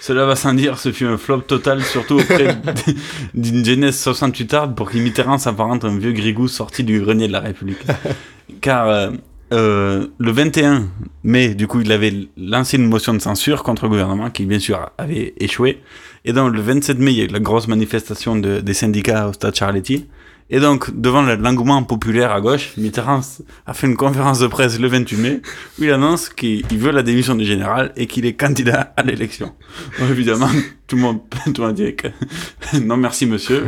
[0.02, 2.58] Cela va sans dire, ce fut un flop total, surtout auprès
[3.36, 7.32] d'une jeunesse 68 arde pour que Mitterrand s'apparente un vieux grigou sorti du grenier de
[7.32, 7.86] la République.
[8.62, 9.12] Car euh,
[9.54, 10.88] euh, le 21
[11.24, 14.60] mai, du coup, il avait lancé une motion de censure contre le gouvernement qui, bien
[14.60, 15.82] sûr, avait échoué.
[16.26, 19.28] Et donc, le 27 mai, il y a eu la grosse manifestation de- des syndicats
[19.30, 20.08] au stade Charletti.
[20.50, 23.22] Et donc, devant le- l'engouement populaire à gauche, Mitterrand
[23.66, 25.42] a fait une conférence de presse le 28 mai
[25.80, 29.04] où il annonce qu'il il veut la démission du général et qu'il est candidat à
[29.04, 29.54] l'élection.
[30.12, 30.50] Évidemment,
[30.88, 31.20] tout le monde,
[31.54, 32.08] tout le monde dit que
[32.82, 33.66] non merci monsieur,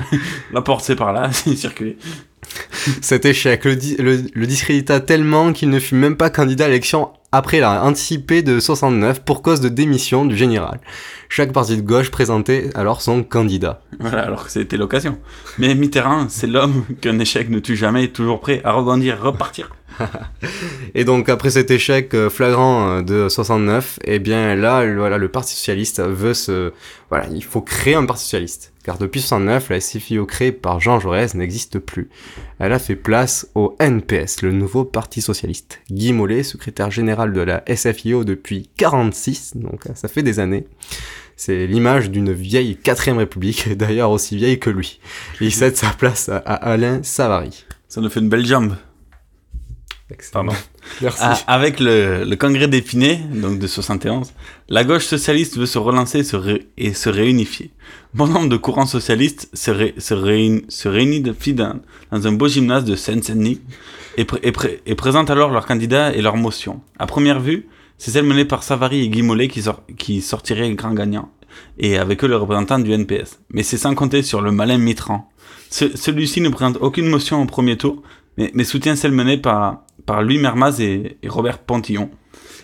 [0.53, 1.97] la porte c'est par là, c'est circulé.
[3.01, 6.67] Cet échec le, di- le- le discrédita tellement qu'il ne fut même pas candidat à
[6.67, 10.79] l'élection après la anticipée de 69 pour cause de démission du général.
[11.27, 13.81] Chaque parti de gauche présentait alors son candidat.
[13.99, 15.17] Voilà, alors que c'était l'occasion.
[15.57, 19.69] Mais Mitterrand, c'est l'homme qu'un échec ne tue jamais, toujours prêt à rebondir, repartir.
[20.93, 25.27] Et donc après cet échec euh, flagrant euh, de 69, eh bien là, voilà, le
[25.29, 26.71] Parti socialiste veut se,
[27.09, 28.71] voilà, il faut créer un Parti socialiste.
[28.85, 32.07] Car depuis 69, la SFIO créée par Jean Jaurès n'existe plus.
[32.59, 35.79] Elle a fait place au NPS, le nouveau Parti socialiste.
[35.89, 40.67] Guy Mollet, secrétaire général de la SFIO depuis 46, donc euh, ça fait des années.
[41.35, 44.99] C'est l'image d'une vieille quatrième république, d'ailleurs aussi vieille que lui.
[45.41, 47.65] Il cède sa place à Alain Savary.
[47.87, 48.75] Ça nous fait une belle jambe.
[50.31, 50.53] Pardon.
[51.01, 51.19] Merci.
[51.23, 54.31] Ah, avec le, le congrès d'Épinay, donc de 71,
[54.69, 57.71] la gauche socialiste veut se relancer et se, ré- et se réunifier.
[58.13, 61.23] Bon nombre de courants socialistes se, ré- se, réun- se réunissent
[61.55, 61.79] dans,
[62.11, 63.61] dans un beau gymnase de Seine-Saint-Denis
[64.17, 64.25] et,
[64.85, 66.81] et présentent alors leurs candidats et leurs motions.
[66.99, 70.71] À première vue, c'est celle menée par Savary et Guy Mollet qui, sort- qui sortiraient
[70.73, 71.29] grand gagnant,
[71.79, 73.39] et avec eux le représentant du NPS.
[73.49, 75.29] Mais c'est sans compter sur le malin Mitran.
[75.69, 78.01] Ce- Celui-ci ne présente aucune motion au premier tour,
[78.37, 82.09] mais, mais soutient celle menée par, par Louis Mermaz et, Robert Pontillon.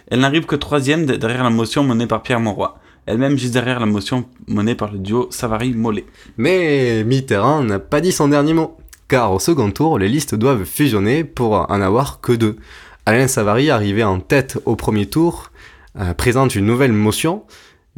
[0.10, 3.80] Elle n'arrive que troisième de- derrière la motion menée par Pierre Mauroy, elle-même juste derrière
[3.80, 6.06] la motion menée par le duo Savary-Mollet.
[6.38, 8.78] Mais Mitterrand n'a pas dit son dernier mot,
[9.08, 12.58] car au second tour, les listes doivent fusionner pour en avoir que deux.
[13.06, 15.52] Alain Savary, arrivé en tête au premier tour,
[16.00, 17.44] euh, présente une nouvelle motion,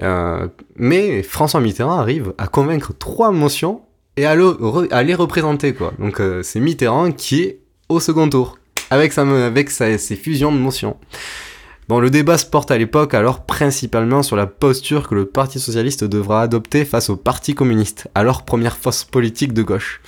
[0.02, 3.82] euh, mais François Mitterrand arrive à convaincre trois motions
[4.18, 5.76] et à, les représenter.
[6.00, 8.58] Donc euh, c'est Mitterrand qui est au second tour,
[8.90, 10.98] avec, sa, ses fusions de motions.
[11.90, 15.60] Bon, le débat se porte à l'époque alors principalement sur la posture que le Parti
[15.60, 20.02] Socialiste devra adopter face au Parti Communiste, alors première force politique de gauche.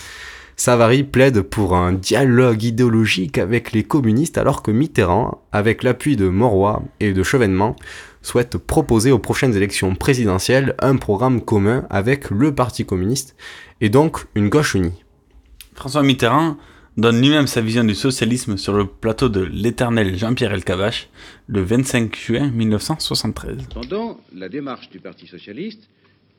[0.58, 6.30] Savary plaide pour un dialogue idéologique avec les communistes alors que Mitterrand, avec l'appui de
[6.30, 7.76] Mauroy et de Chevènement,
[8.22, 13.36] souhaite proposer aux prochaines élections présidentielles un programme commun avec le Parti communiste
[13.82, 15.04] et donc une gauche unie.
[15.74, 16.56] François Mitterrand
[16.98, 21.10] donne lui-même sa vision du socialisme sur le plateau de l'éternel Jean-Pierre Elkabbach
[21.48, 23.58] le 25 juin 1973.
[23.70, 25.90] Cependant, la démarche du Parti socialiste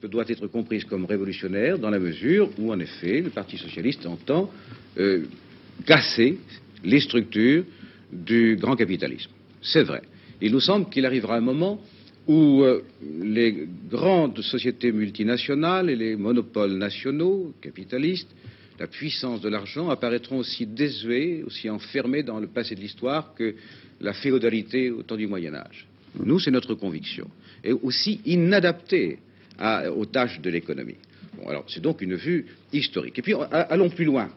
[0.03, 4.51] doit être comprise comme révolutionnaire dans la mesure où, en effet, le Parti socialiste entend
[4.99, 5.25] euh,
[5.85, 6.38] casser
[6.85, 7.64] les structures
[8.12, 9.31] du grand capitalisme.
[9.62, 10.03] C'est vrai.
[10.40, 11.81] Il nous semble qu'il arrivera un moment
[12.29, 12.83] où euh,
[13.21, 18.31] les grandes sociétés multinationales et les monopoles nationaux, capitalistes,
[18.79, 23.55] la puissance de l'argent apparaîtront aussi désuets, aussi enfermés dans le passé de l'histoire que
[24.01, 25.87] la féodalité au temps du Moyen Âge.
[26.23, 27.29] Nous, c'est notre conviction.
[27.65, 29.19] Et aussi inadaptés
[29.59, 30.97] à- aux tâches de l'économie.
[31.47, 33.19] Alors, c'est donc une vue historique.
[33.19, 34.31] Et puis, allons plus loin.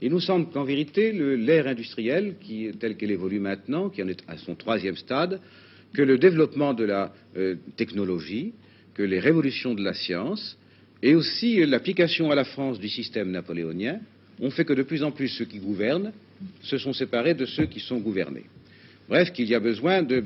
[0.00, 2.34] Il nous semble qu'en vérité, l'ère industrielle,
[2.78, 5.40] telle qu'elle évolue maintenant, qui en est à son troisième stade,
[5.94, 8.52] que le développement de la euh, technologie,
[8.94, 10.58] que les révolutions de la science,
[11.02, 14.00] et aussi euh, l'application à la France du système napoléonien,
[14.40, 16.12] ont fait que de plus en plus ceux qui gouvernent
[16.62, 18.44] se sont séparés de ceux qui sont gouvernés.
[19.08, 20.22] Bref, qu'il y a besoin de,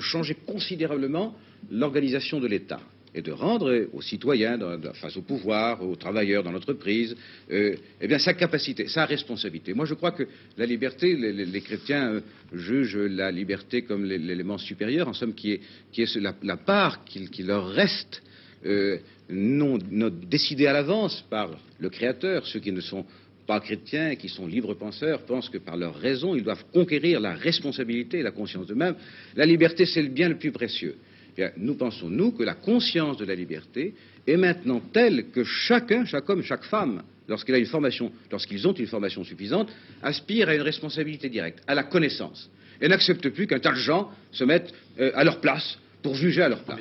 [0.00, 1.34] changer considérablement
[1.70, 2.80] l'organisation de l'État
[3.14, 4.58] et de rendre aux citoyens,
[4.94, 7.16] face au pouvoir, aux travailleurs dans l'entreprise,
[7.50, 9.72] euh, eh bien sa capacité, sa responsabilité.
[9.72, 10.24] Moi, je crois que
[10.58, 12.20] la liberté, les, chrétiens euh,
[12.52, 17.66] jugent la liberté comme l'é- l'élément supérieur, en somme, qui est, la, part qui leur
[17.70, 18.22] reste,
[18.66, 18.98] euh,
[19.30, 23.04] non, décidée à l'avance par le Créateur, ceux qui ne sont
[23.46, 27.34] pas chrétiens qui sont libres penseurs pensent que par leur raison, ils doivent conquérir la
[27.34, 28.96] responsabilité et la conscience d'eux-mêmes.
[29.36, 30.96] La liberté, c'est le bien le plus précieux.
[31.38, 33.94] Eh nous pensons, nous, que la conscience de la liberté
[34.26, 38.74] est maintenant telle que chacun, chaque homme, chaque femme, lorsqu'il a une formation, lorsqu'ils ont
[38.74, 39.70] une formation suffisante,
[40.02, 44.10] aspire à une responsabilité directe, à la connaissance, et n'accepte plus qu'un tas de gens
[44.30, 46.80] se mettent euh, à leur place pour juger à leur place.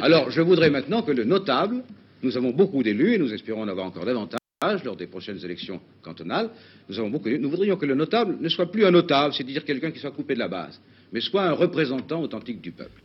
[0.00, 1.82] Alors, je voudrais maintenant que le notable,
[2.22, 4.38] nous avons beaucoup d'élus et nous espérons en avoir encore davantage
[4.84, 6.48] lors des prochaines élections cantonales,
[6.88, 9.64] nous avons beaucoup d'élus, nous voudrions que le notable ne soit plus un notable, c'est-à-dire
[9.64, 10.80] quelqu'un qui soit coupé de la base,
[11.12, 13.02] mais soit un représentant authentique du peuple.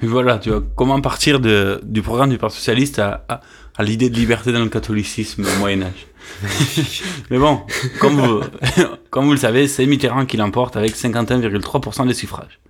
[0.00, 3.40] Et voilà, tu vois, comment partir de, du programme du Parti Socialiste à, à,
[3.76, 6.06] à l'idée de liberté dans le catholicisme au Moyen-Âge.
[7.30, 7.62] Mais bon,
[8.00, 8.42] comme vous,
[9.10, 12.60] comme vous le savez, c'est Mitterrand qui l'emporte avec 51,3% des suffrages.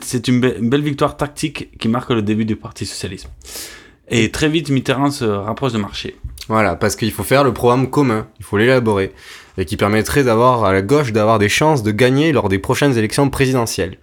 [0.00, 3.28] C'est une, be- une belle victoire tactique qui marque le début du Parti Socialisme.
[4.08, 6.16] Et très vite, Mitterrand se rapproche de Marché.
[6.48, 9.12] Voilà, parce qu'il faut faire le programme commun, il faut l'élaborer,
[9.58, 12.96] et qui permettrait d'avoir à la gauche d'avoir des chances de gagner lors des prochaines
[12.96, 13.98] élections présidentielles.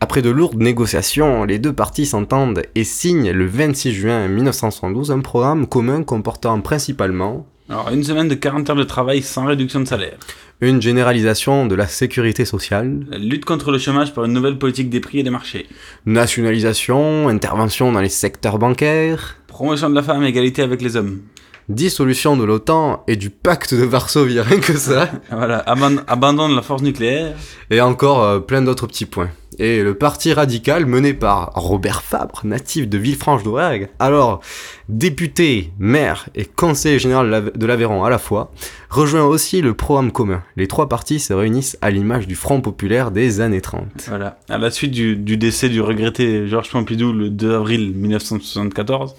[0.00, 5.20] Après de lourdes négociations, les deux partis s'entendent et signent le 26 juin 1972 un
[5.20, 9.86] programme commun comportant principalement Alors, une semaine de 40 heures de travail sans réduction de
[9.86, 10.18] salaire.
[10.60, 13.06] Une généralisation de la sécurité sociale.
[13.08, 15.66] La lutte contre le chômage par une nouvelle politique des prix et des marchés.
[16.04, 19.38] Nationalisation, intervention dans les secteurs bancaires.
[19.46, 21.22] Promotion de la femme, égalité avec les hommes.
[21.68, 25.08] Dissolution de l'OTAN et du pacte de Varsovie, rien que ça.
[25.30, 27.34] Voilà, aban- abandon de la force nucléaire.
[27.70, 29.30] Et encore euh, plein d'autres petits points.
[29.60, 34.40] Et le parti radical mené par Robert Fabre, natif de Villefranche-d'Auvergne, alors
[34.88, 38.50] député, maire et conseiller général de l'Aveyron à la fois,
[38.90, 40.42] rejoint aussi le programme commun.
[40.56, 43.84] Les trois partis se réunissent à l'image du Front populaire des années 30.
[44.08, 44.38] Voilà.
[44.48, 49.14] À la suite du, du décès du regretté Georges Pompidou le 2 avril 1974,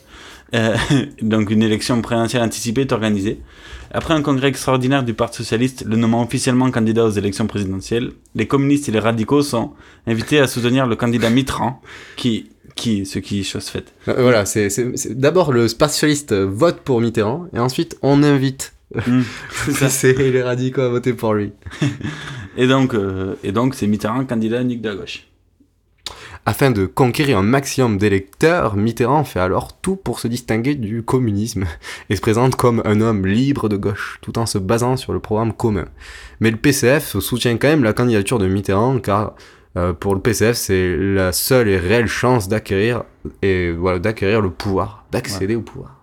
[0.53, 0.75] euh,
[1.21, 3.39] donc une élection présidentielle anticipée est organisée.
[3.91, 8.45] Après un congrès extraordinaire du Parti Socialiste le nommant officiellement candidat aux élections présidentielles, les
[8.47, 9.71] communistes et les radicaux sont
[10.05, 11.81] invités à soutenir le candidat Mitterrand,
[12.17, 13.93] qui, qui, ce qui est chose faite.
[14.07, 18.73] Euh, Voilà, c'est c'est- c'est- d'abord le spatialiste vote pour Mitterrand et ensuite on invite
[19.71, 19.89] ça.
[19.89, 21.51] c'est les radicaux à voter pour lui.
[22.57, 25.27] Et donc, euh, et donc c'est Mitterrand candidat unique de la gauche.
[26.47, 31.65] Afin de conquérir un maximum d'électeurs, Mitterrand fait alors tout pour se distinguer du communisme
[32.09, 35.19] et se présente comme un homme libre de gauche, tout en se basant sur le
[35.19, 35.85] programme commun.
[36.41, 39.33] Mais le PCF soutient quand même la candidature de Mitterrand car
[39.75, 43.03] euh, pour le PCF c'est la seule et réelle chance d'acquérir
[43.41, 45.95] et voilà d'acquérir le pouvoir, d'accéder au pouvoir.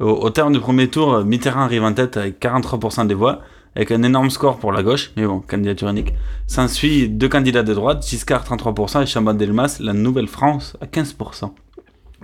[0.00, 3.40] Au, au terme du premier tour, Mitterrand arrive en tête avec 43% des voix,
[3.74, 6.14] avec un énorme score pour la gauche, mais bon, candidature unique.
[6.46, 11.50] S'ensuit deux candidats de droite, Giscard 33% et Chaban-Delmas, la Nouvelle-France, à 15%.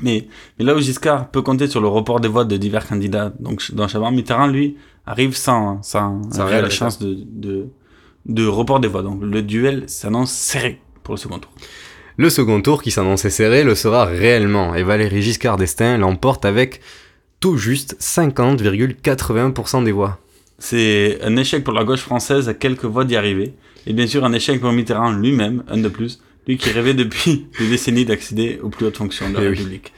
[0.02, 0.26] Mais,
[0.58, 3.72] mais là où Giscard peut compter sur le report des voix de divers candidats, donc
[3.72, 4.76] dans Chaban, Mitterrand, lui,
[5.06, 7.68] arrive sans, sans, Sans réelle réel chance de, de,
[8.26, 9.02] de report des voix.
[9.02, 11.52] Donc le duel s'annonce serré pour le second tour.
[12.16, 16.80] Le second tour qui s'annonçait serré le sera réellement et Valéry Giscard d'Estaing l'emporte avec
[17.40, 20.18] tout juste 50,81% des voix.
[20.66, 23.52] C'est un échec pour la gauche française à quelques voix d'y arriver.
[23.86, 27.48] Et bien sûr, un échec pour Mitterrand lui-même, un de plus, lui qui rêvait depuis
[27.58, 29.56] des décennies d'accéder aux plus hautes fonctions de la Eh oui.
[29.58, 29.92] République.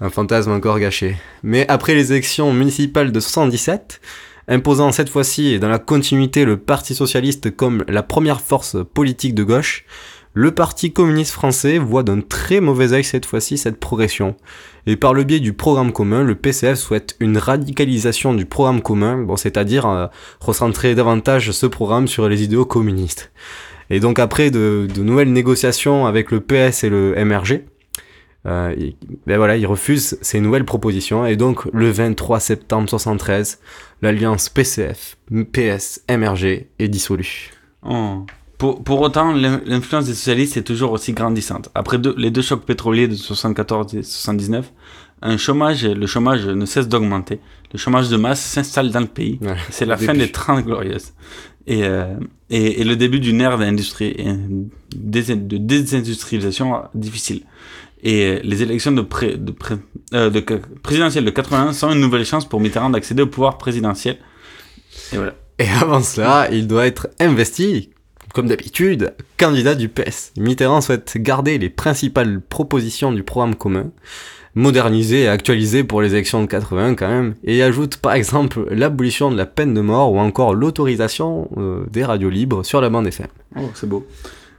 [0.00, 1.16] Un fantasme encore gâché.
[1.42, 4.00] Mais après les élections municipales de 77,
[4.48, 9.44] imposant cette fois-ci dans la continuité le Parti Socialiste comme la première force politique de
[9.44, 9.84] gauche,
[10.38, 14.36] le Parti communiste français voit d'un très mauvais œil cette fois-ci cette progression.
[14.86, 19.26] Et par le biais du programme commun, le PCF souhaite une radicalisation du programme commun,
[19.36, 20.08] c'est-à-dire euh,
[20.40, 23.32] recentrer davantage ce programme sur les idéaux communistes.
[23.88, 27.64] Et donc après de, nouvelles négociations avec le PS et le MRG,
[28.44, 28.94] euh, il,
[29.26, 29.56] ben voilà,
[30.20, 33.58] ces nouvelles propositions et donc le 23 septembre 73,
[34.02, 35.16] l'alliance PCF,
[35.50, 37.52] PS, MRG est dissolue.
[38.58, 41.68] Pour, pour autant, l'in- l'influence des socialistes est toujours aussi grandissante.
[41.74, 44.72] Après deux- les deux chocs pétroliers de 74 et 79,
[45.22, 47.40] un chômage, le chômage ne cesse d'augmenter.
[47.72, 49.38] Le chômage de masse s'installe dans le pays.
[49.42, 51.12] Ouais, C'est la fin des 30 glorieuses.
[51.66, 52.14] Et, euh,
[52.48, 54.14] et, et le début d'une ère d'industrie,
[54.94, 57.42] dés- de désindustrialisation difficile.
[58.02, 59.74] Et euh, les élections de, pré, de, pré-
[60.14, 60.40] euh, de
[60.82, 64.16] présidentielles de 81 sont une nouvelle chance pour Mitterrand d'accéder au pouvoir présidentiel.
[65.12, 65.34] Et voilà.
[65.58, 67.90] Et avant cela, il doit être investi,
[68.36, 70.32] comme d'habitude, candidat du PS.
[70.36, 73.90] Mitterrand souhaite garder les principales propositions du programme commun,
[74.54, 79.30] moderniser et actualiser pour les élections de 80 quand même, et ajoute par exemple l'abolition
[79.30, 83.06] de la peine de mort ou encore l'autorisation euh, des radios libres sur la bande
[83.06, 83.28] FM.
[83.58, 84.06] Oh, c'est beau.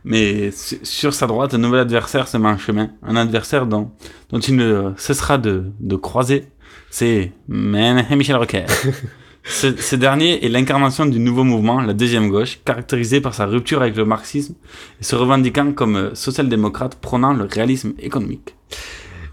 [0.04, 2.90] Mais su- sur sa droite, un nouvel adversaire se met en chemin.
[3.04, 3.92] Un adversaire dont,
[4.32, 6.46] dont il ne cessera de, de croiser.
[6.90, 8.66] C'est Michel Roquer.
[9.50, 13.82] ce, ce dernier est l'incarnation du nouveau mouvement, la deuxième gauche, caractérisé par sa rupture
[13.82, 14.56] avec le marxisme
[15.00, 18.56] et se revendiquant comme euh, social-démocrate prônant le réalisme économique.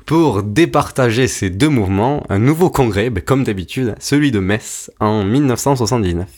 [0.06, 5.24] Pour départager ces deux mouvements, un nouveau congrès, ben, comme d'habitude, celui de Metz, en
[5.24, 6.28] 1979.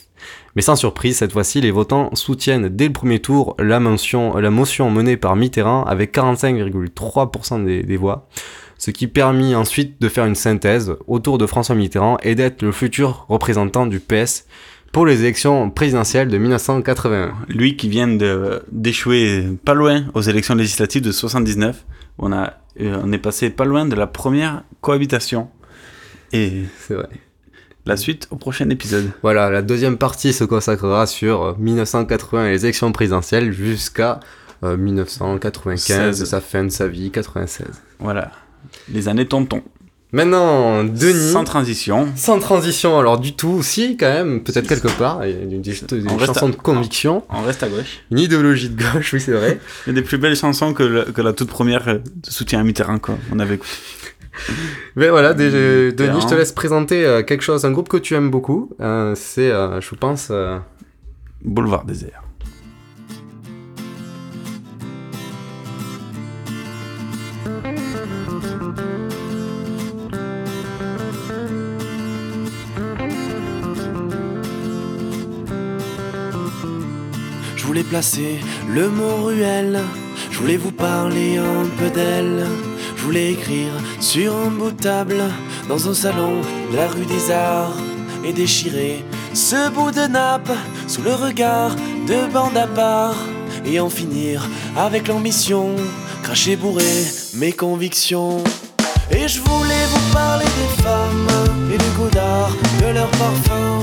[0.55, 4.49] Mais sans surprise, cette fois-ci, les votants soutiennent dès le premier tour la motion, la
[4.49, 8.27] motion menée par Mitterrand avec 45,3% des, des voix,
[8.77, 12.71] ce qui permit ensuite de faire une synthèse autour de François Mitterrand et d'être le
[12.71, 14.45] futur représentant du PS
[14.91, 17.33] pour les élections présidentielles de 1981.
[17.49, 18.07] Lui qui vient
[18.71, 21.85] d'échouer pas loin aux élections législatives de 79,
[22.19, 25.49] on, a, euh, on est passé pas loin de la première cohabitation.
[26.33, 27.09] Et c'est vrai.
[27.85, 29.11] La suite au prochain épisode.
[29.21, 34.19] Voilà, la deuxième partie se consacrera sur euh, 1980 et les élections présidentielles jusqu'à
[34.63, 36.21] euh, 1995 16.
[36.21, 37.67] et sa fin de sa vie, 96.
[37.99, 38.31] Voilà.
[38.93, 39.61] Les années tonton.
[40.13, 41.31] Maintenant, Denis.
[41.33, 42.07] Sans transition.
[42.15, 45.57] Sans transition, alors du tout, si, quand même, peut-être quelque part, il y a des,
[45.57, 47.23] des- des On reste chansons à- de conviction.
[47.29, 47.99] On reste à gauche.
[48.09, 49.59] Une idéologie de gauche, oui, c'est vrai.
[49.85, 52.29] Il y a des plus belles chansons que, le- que la toute première euh, de
[52.29, 53.17] soutien à Mitterrand, quoi.
[53.33, 53.73] On avait écouté.
[54.95, 58.13] Mais voilà, déjà, Denis, je te laisse présenter euh, quelque chose, un groupe que tu
[58.15, 58.69] aimes beaucoup.
[58.79, 60.31] Euh, c'est, je pense,
[61.43, 62.23] Boulevard désert.
[77.77, 79.79] Voulais placer le mot ruelle,
[80.31, 82.47] je voulais vous parler un peu d'elle.
[82.95, 85.21] Je voulais écrire sur un bout de table,
[85.69, 87.77] dans un salon de la rue des Arts,
[88.25, 89.03] et déchirer
[89.33, 90.51] ce bout de nappe
[90.87, 91.75] sous le regard
[92.07, 93.17] de bande à part,
[93.63, 95.75] et en finir avec l'ambition,
[96.23, 97.05] cracher bourré
[97.35, 98.43] mes convictions.
[99.11, 102.51] Et je voulais vous parler des femmes et de Godard,
[102.81, 103.81] de leur parfum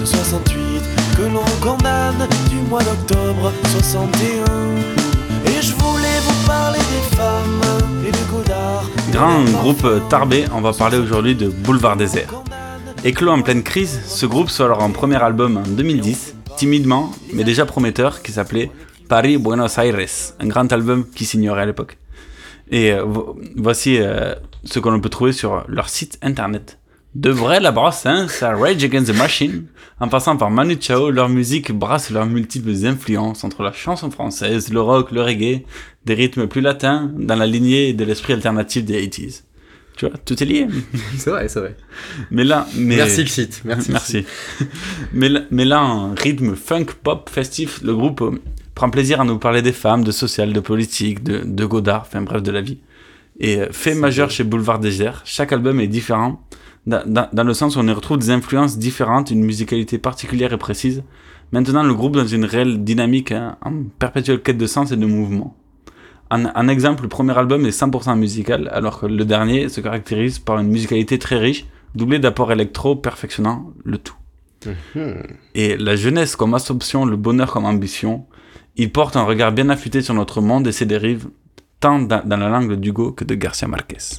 [0.00, 0.63] de 68
[1.24, 4.44] que l'on condamne du mois d'octobre 61.
[5.46, 7.60] Et je voulais vous parler des femmes
[8.06, 8.84] et de Godard.
[9.12, 12.28] Grand groupe Tarbé, on va parler aujourd'hui de Boulevard Désert.
[13.04, 17.64] Éclos en pleine crise, ce groupe sort un premier album en 2010, timidement, mais déjà
[17.66, 18.70] prometteur, qui s'appelait
[19.08, 19.96] Paris Buenos Aires,
[20.40, 21.96] un grand album qui s'ignorait à l'époque.
[22.70, 26.78] Et euh, vo- voici euh, ce qu'on peut trouver sur leur site internet.
[27.14, 29.66] De vrai la brosse, hein, ça Rage Against the Machine.
[30.00, 34.72] En passant par Manu Chao, leur musique brasse leurs multiples influences entre la chanson française,
[34.72, 35.62] le rock, le reggae,
[36.04, 39.42] des rythmes plus latins, dans la lignée de l'esprit alternatif des 80s.
[39.96, 40.66] Tu vois, tout est lié.
[41.16, 41.76] c'est vrai, c'est vrai.
[42.32, 42.96] Mais là, mais...
[42.96, 44.24] Merci le site, merci merci.
[45.12, 48.32] mais, là, mais là, en rythme funk pop festif, le groupe euh,
[48.74, 52.22] prend plaisir à nous parler des femmes, de social, de politique, de, de Godard, enfin
[52.22, 52.78] bref, de la vie.
[53.38, 56.44] Et euh, fait majeur chez Boulevard Désert, chaque album est différent,
[56.86, 61.02] dans, le sens où on y retrouve des influences différentes, une musicalité particulière et précise.
[61.52, 65.06] Maintenant, le groupe dans une réelle dynamique, hein, en perpétuelle quête de sens et de
[65.06, 65.56] mouvement.
[66.30, 70.38] Un, un exemple, le premier album est 100% musical, alors que le dernier se caractérise
[70.38, 74.16] par une musicalité très riche, doublée d'apports électro perfectionnant le tout.
[75.54, 78.26] Et la jeunesse comme assomption, le bonheur comme ambition,
[78.76, 81.28] il porte un regard bien affûté sur notre monde et ses dérives,
[81.80, 84.16] tant dans, dans la langue d'Hugo que de Garcia Marquez.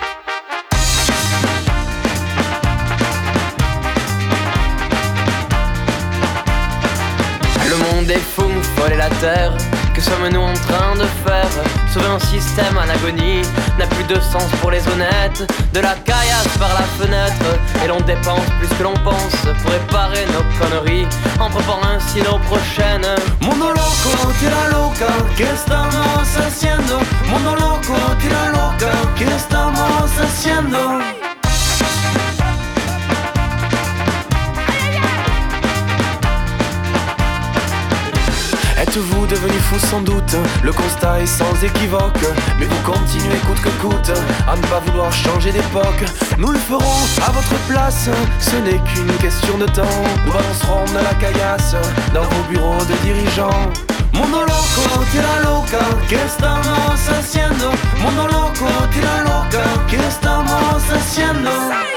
[8.05, 8.43] Le monde est fou,
[8.75, 9.51] folle est la terre.
[9.95, 11.49] Que sommes-nous en train de faire?
[11.91, 13.41] Sauver un système en agonie
[13.79, 15.41] n'a plus de sens pour les honnêtes.
[15.73, 17.45] De la caillasse par la fenêtre,
[17.83, 21.07] et l'on dépense plus que l'on pense pour réparer nos conneries
[21.39, 23.07] en préparant ainsi nos prochaines.
[23.41, 26.99] Mundo loco, tira loca, ¿qué estamos haciendo?
[27.27, 31.24] Mundo loco, tira loca, ¿qué estamos haciendo?
[38.77, 42.25] Êtes-vous devenu fou sans doute Le constat est sans équivoque.
[42.59, 44.11] Mais vous continuez coûte que coûte
[44.47, 46.03] À ne pas vouloir changer d'époque.
[46.37, 48.09] Nous le ferons à votre place.
[48.39, 50.03] Ce n'est qu'une question de temps.
[50.25, 51.75] Nous balancerons de la caillasse
[52.13, 53.71] Dans vos bureaux de dirigeants.
[54.15, 57.71] Mundo loco, tira loca, ¿qué estamos haciendo?
[58.01, 61.94] Mundo loco, tira loca, ¿qué estamos haciendo?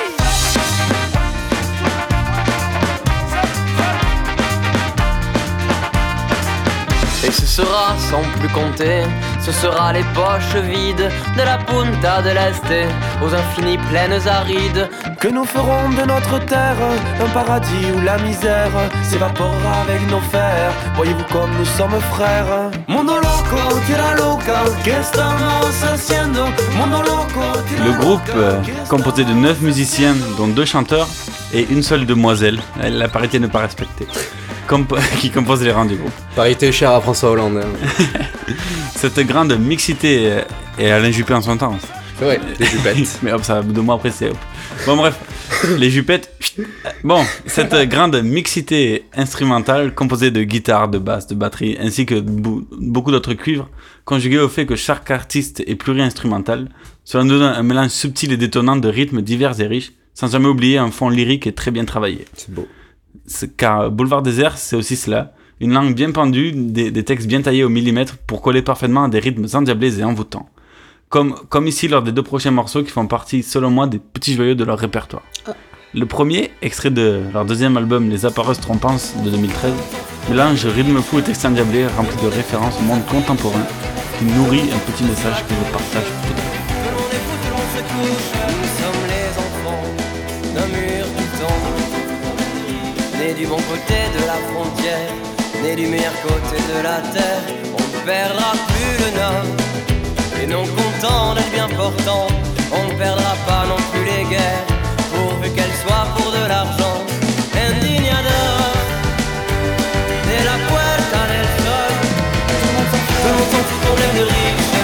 [7.24, 9.02] Et ce sera sans plus compter,
[9.44, 12.92] ce sera les poches vides de la Punta de l'Este
[13.22, 14.88] aux infinies plaines arides.
[15.18, 16.76] Que nous ferons de notre terre
[17.20, 18.70] un paradis où la misère
[19.02, 20.72] s'évaporera avec nos fers.
[20.94, 22.70] Voyez-vous comme nous sommes frères.
[22.86, 26.44] Mundo loco, tira loca, ¿qué estamos haciendo?
[26.76, 31.08] Mundo loco, tira Le groupe, euh, ¿qué estamos composé de 9 musiciens, dont deux chanteurs
[31.52, 34.06] et une seule demoiselle, la parité n'est pas respectée,
[35.20, 36.12] qui compose les rangs du groupe.
[36.36, 37.62] Parité chère à François Hollande.
[37.64, 38.54] hein.
[38.94, 40.40] Cette grande mixité
[40.78, 41.76] et Alain Juppé en son temps.
[42.20, 43.18] Vrai, les jupettes.
[43.22, 44.36] Mais hop, ça, deux mois après, c'est hop.
[44.86, 45.18] Bon, bref,
[45.78, 46.34] les jupettes.
[47.04, 53.12] Bon, cette grande mixité instrumentale composée de guitare, de basse, de batterie, ainsi que beaucoup
[53.12, 53.68] d'autres cuivres,
[54.04, 56.68] conjuguée au fait que chaque artiste est pluri-instrumental,
[57.04, 60.48] cela nous donne un mélange subtil et détonnant de rythmes divers et riches, sans jamais
[60.48, 62.24] oublier un fond lyrique et très bien travaillé.
[62.34, 62.66] C'est beau.
[63.56, 65.32] Car Boulevard Désert, c'est aussi cela.
[65.60, 69.08] Une langue bien pendue, des, des textes bien taillés au millimètre pour coller parfaitement à
[69.08, 70.48] des rythmes endiablés et envoûtants.
[71.08, 74.34] Comme, comme ici lors des deux prochains morceaux qui font partie, selon moi, des petits
[74.34, 75.22] joyeux de leur répertoire.
[75.94, 79.72] Le premier, extrait de leur deuxième album Les Appareuses Trompances de 2013,
[80.28, 83.66] mélange rythme fou et texte endiablé rempli de références au monde contemporain
[84.18, 86.47] qui nourrit un petit message que je partage tout à fait.
[93.38, 95.12] Du bon côté de la frontière,
[95.62, 97.42] nés du meilleur côté de la terre.
[97.78, 99.46] On ne perdra plus le nord,
[100.42, 102.26] et non content d'être bien portant,
[102.72, 104.66] On ne perdra pas non plus les guerres,
[105.12, 106.98] pourvu qu'elles soient pour de l'argent.
[107.54, 108.74] Indignador,
[110.28, 111.94] de la puerta del sol.
[113.22, 114.74] Tout le monde s'en fout est de riche.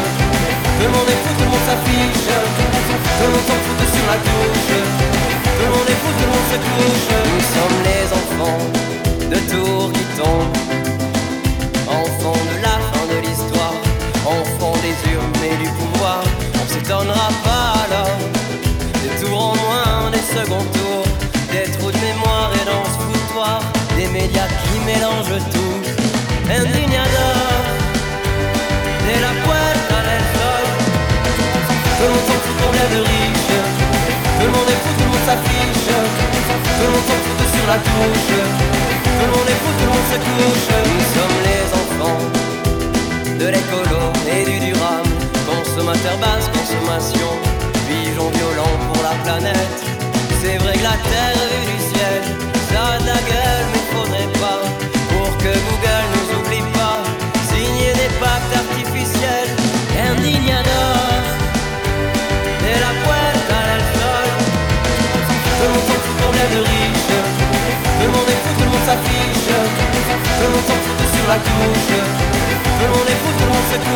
[0.78, 2.26] Tout le monde est fou, tout le monde s'affiche.
[3.18, 4.83] Tout le monde s'en fout de sur la touche.
[6.06, 8.58] Nous sommes les enfants
[9.30, 10.56] de tours qui tombent.
[11.88, 13.74] Enfants de la fin de l'histoire.
[14.26, 16.22] Enfants des urnes et du pouvoir.
[16.60, 18.16] On s'étonnera pas alors.
[19.02, 21.06] Des tours en moins, des seconds tours.
[21.52, 23.60] Des trous de mémoire et dans ce foutoir.
[23.96, 25.78] Des médias qui mélangent tout.
[26.50, 27.54] Indignador.
[29.06, 30.64] De la puerta del sol.
[31.96, 33.33] Tout le monde s'en de riche.
[35.24, 35.88] S'affiche.
[36.76, 38.32] Tout le monde sur la touche.
[39.18, 40.68] Tout le monde fou, tout le se couche.
[40.90, 42.43] Nous sommes les enfants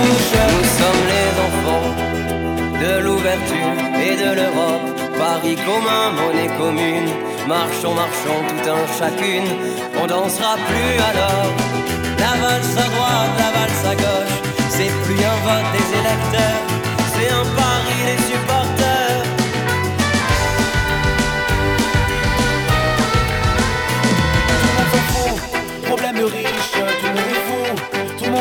[0.02, 1.90] Nous sommes les enfants
[2.80, 4.86] de l'ouverture et de l'Europe.
[5.18, 7.10] Paris commun, monnaie commune.
[7.46, 9.48] Marchons, marchons tout un chacune.
[10.00, 11.52] On dansera plus alors.
[12.18, 14.38] La valse à droite, la valse à gauche.
[14.70, 16.62] C'est plus un vote des électeurs.
[17.14, 18.37] C'est un pari des supporters.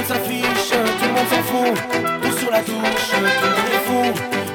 [0.08, 1.76] S'affiche, tout le monde s'en fout,
[2.24, 4.01] tout sur la touche, tout le monde est fou,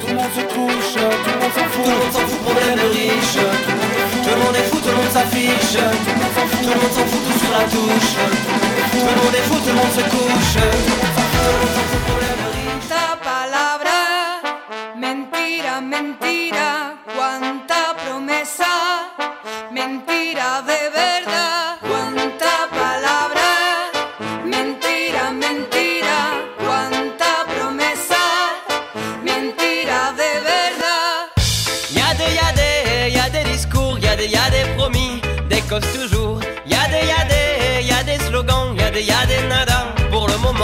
[0.00, 2.40] tout le monde se couche, tout le monde s'en fout, Tout le monde s'en fout,
[2.40, 3.36] problème de riche.
[4.24, 5.76] Tout le monde est fou, tout le monde s'affiche.
[5.76, 8.12] Tout le monde s'en fout, tout le monde s'en fout, tout sur la touche.
[8.92, 10.57] Tout le monde est fou, tout le monde se couche.
[10.57, 12.01] Tout le monde s'en fout,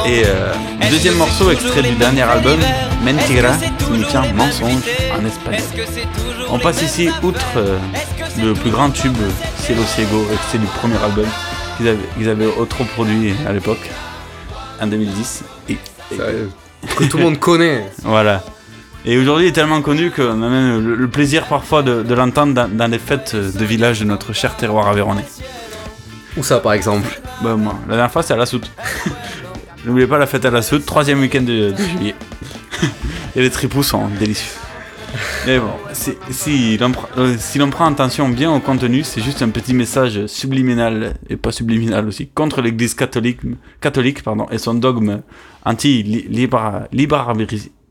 [0.09, 0.53] Et euh,
[0.91, 2.59] deuxième morceau extrait du dernier album,
[3.05, 4.83] Mentira, signifiant mensonge
[5.19, 5.61] en espagnol.
[6.51, 7.79] On passe ici, outre euh,
[8.43, 9.17] le plus grand tube,
[9.59, 11.27] Cielo Ciego, extrait du premier album
[11.77, 13.91] qu'ils avaient, qu'ils avaient autoproduit à l'époque,
[14.81, 15.45] en 2010.
[15.69, 15.79] Et, et-
[16.97, 17.85] que tout le monde connaît.
[18.03, 18.43] Voilà.
[19.05, 22.15] Et aujourd'hui, il est tellement connu qu'on a même le, le plaisir parfois de, de
[22.15, 25.25] l'entendre dans, dans les fêtes de village de notre cher terroir aveyronais.
[26.37, 27.21] Où ça, par exemple?
[27.43, 28.71] Bah, moi, la dernière fois, c'est à la soute.
[29.85, 32.15] N'oubliez pas la fête à la soute, troisième week-end de, de juillet.
[33.37, 34.59] Et les tripous sont délicieux.
[35.47, 35.73] Mais bon,
[36.31, 40.27] si l'on euh, si l'on prend attention bien au contenu, c'est juste un petit message
[40.27, 43.41] subliminal, et pas subliminal aussi, contre l'église catholique,
[43.81, 45.23] catholique pardon, et son dogme
[45.65, 47.33] anti-libre libre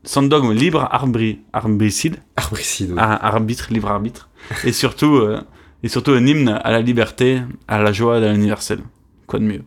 [0.04, 4.28] son dogme libre arbri, arbricide, arbricide arbitre, libre arbitre,
[4.64, 5.40] et surtout, euh,
[5.82, 8.78] et surtout un hymne à la liberté, à la joie à l'universel.
[9.26, 9.62] Quoi de mieux?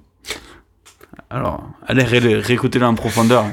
[1.30, 3.46] Alors, allez ré- réécoutez-le en profondeur.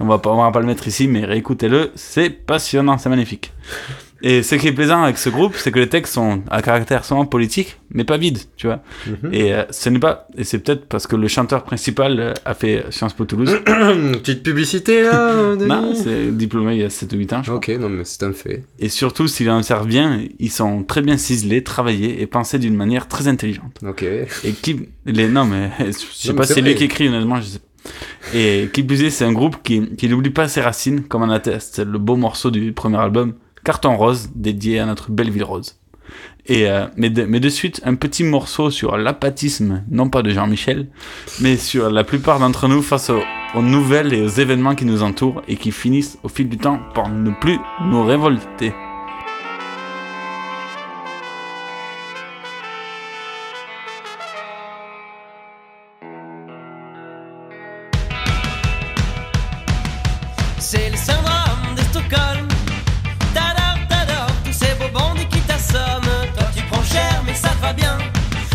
[0.00, 1.92] On va, pas, on va pas le mettre ici, mais réécoutez-le.
[1.94, 3.52] C'est passionnant, c'est magnifique.
[4.22, 7.04] Et ce qui est plaisant avec ce groupe, c'est que les textes sont à caractère
[7.04, 8.80] souvent politique, mais pas vide, tu vois.
[9.06, 9.34] Mhm.
[9.34, 12.54] Et euh, ce n'est pas, et c'est peut-être parce que le chanteur principal euh, a
[12.54, 13.58] fait Sciences Po Toulouse.
[13.66, 17.56] Petite publicité là, Non, c'est diplômé il y a 7 ou 8 ans, je crois.
[17.56, 18.64] Ok, non, mais c'est un fait.
[18.78, 22.76] Et surtout, s'ils en servent bien, ils sont très bien ciselés, travaillés et pensés d'une
[22.76, 23.78] manière très intelligente.
[23.84, 24.04] Ok.
[24.04, 27.46] Et qui, les, non, mais je sais Non, pas c'est lui qui écrit, honnêtement, je
[27.46, 27.64] sais pas.
[28.34, 31.30] Et qui plus est, c'est un groupe qui, qui n'oublie pas ses racines, comme en
[31.30, 33.34] atteste le beau morceau du premier album,
[33.64, 35.78] Carton Rose, dédié à notre belle ville rose.
[36.46, 40.88] Et, euh, mais, de, suite, un petit morceau sur l'apathisme, non pas de Jean-Michel,
[41.40, 43.22] mais sur la plupart d'entre nous face aux,
[43.54, 46.80] aux nouvelles et aux événements qui nous entourent et qui finissent au fil du temps
[46.94, 48.74] par ne plus nous révolter.
[60.58, 62.51] C'est le syndrome de Stockholm.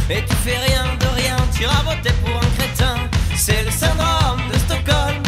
[0.10, 2.96] Et tu fais rien de rien, tu voter pour un crétin.
[3.36, 5.22] C'est le syndrome de Stockholm.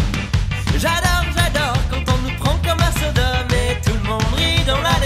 [0.77, 3.51] J'adore, j'adore quand on nous prend comme un Sodome.
[3.51, 4.99] Et tout le monde rit dans la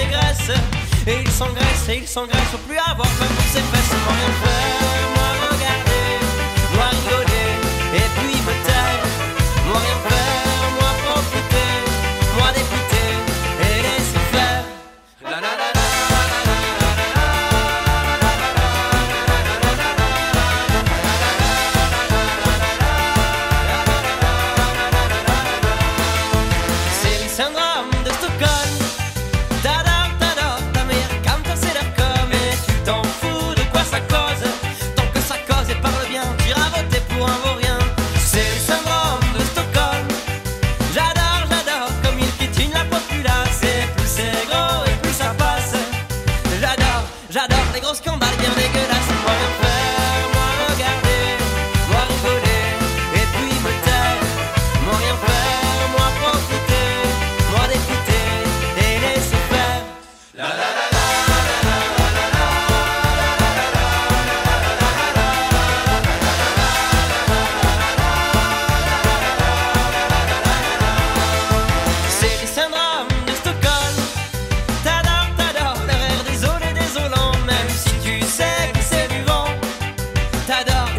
[1.33, 3.93] s'engraisse et il s'engraisse au plus avoir faim pour ses fesses.
[4.05, 6.07] Moi rien faire, moi regarder,
[6.75, 7.49] moi rigoler
[7.99, 9.05] et puis me taire.
[9.67, 10.52] Moi rien faire,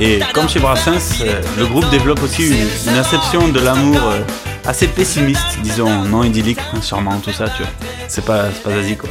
[0.06, 4.20] Et comme chez Brassens, euh, le groupe développe aussi une, inception de l'amour euh,
[4.66, 7.72] assez pessimiste, disons, non idyllique, hein, sûrement tout ça, tu vois.
[8.06, 9.08] C'est pas, pas Zazie, quoi.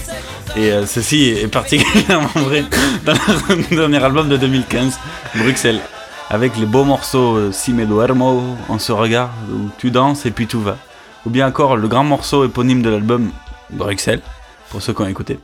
[0.55, 2.63] Et euh, ceci est particulièrement vrai
[3.05, 4.99] dans leur dernier album de 2015,
[5.33, 5.79] Bruxelles,
[6.29, 10.45] avec les beaux morceaux Si me duermo, On se regarde, où tu danses et puis
[10.45, 10.77] tout va.
[11.25, 13.31] Ou bien encore le grand morceau éponyme de l'album,
[13.71, 14.21] Bruxelles,
[14.69, 15.39] pour ceux qui ont écouté,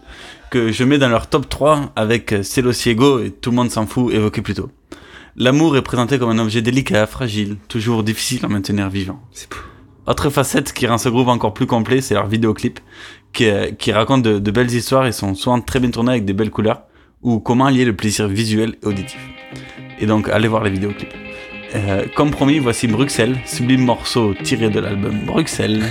[0.52, 4.14] que je mets dans leur top 3 avec C'est et Tout le monde s'en fout
[4.14, 4.70] évoqué plus tôt.
[5.36, 9.22] L'amour est présenté comme un objet délicat, fragile, toujours difficile à maintenir vivant.
[10.08, 12.80] Autre facette qui rend ce groupe encore plus complet, c'est leur vidéoclip,
[13.32, 16.26] qui, euh, qui raconte de, de belles histoires et sont souvent très bien tournés avec
[16.26, 16.84] des belles couleurs,
[17.22, 19.20] ou comment lier le plaisir visuel et auditif.
[20.00, 21.14] Et donc, allez voir les vidéoclips.
[21.76, 25.84] Euh, comme promis, voici Bruxelles, sublime morceau tiré de l'album Bruxelles,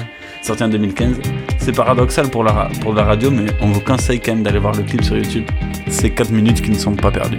[0.43, 1.21] sorti en 2015.
[1.59, 4.75] C'est paradoxal pour la, pour la radio, mais on vous conseille quand même d'aller voir
[4.75, 5.45] le clip sur YouTube.
[5.87, 7.39] C'est 4 minutes qui ne sont pas perdues.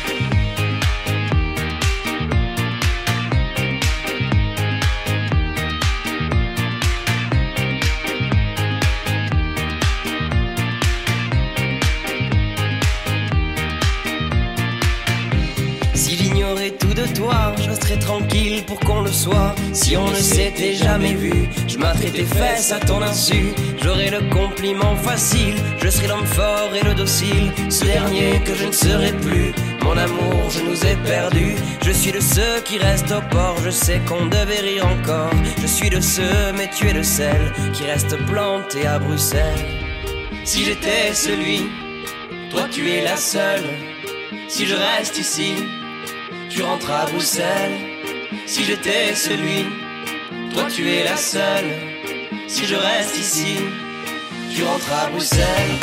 [16.51, 19.55] J'ignorais tout de toi, je serais tranquille pour qu'on le soit.
[19.71, 23.53] Si on ne s'était jamais vu, je m'atterais tes fesses à ton insu.
[23.81, 27.53] J'aurais le compliment facile, je serais l'homme fort et le docile.
[27.69, 29.53] Ce dernier que je ne serai plus.
[29.83, 31.55] Mon amour, je nous ai perdus.
[31.85, 35.31] Je suis de ceux qui restent au port, je sais qu'on devait rire encore.
[35.61, 39.65] Je suis de ceux, mais tu es le seul qui reste planté à Bruxelles.
[40.43, 41.69] Si j'étais celui,
[42.49, 43.63] toi tu es la seule.
[44.49, 45.53] Si je reste ici,
[46.53, 47.71] tu rentres à Bruxelles.
[48.45, 49.65] Si j'étais celui,
[50.53, 51.71] toi tu es la seule.
[52.47, 53.55] Si je reste ici,
[54.53, 55.77] tu rentres à Bruxelles.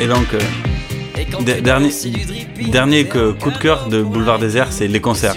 [0.00, 0.40] Et donc, euh,
[1.44, 1.90] de- dernier,
[2.70, 5.36] dernier que- coup de cœur de Boulevard Désert, c'est les concerts.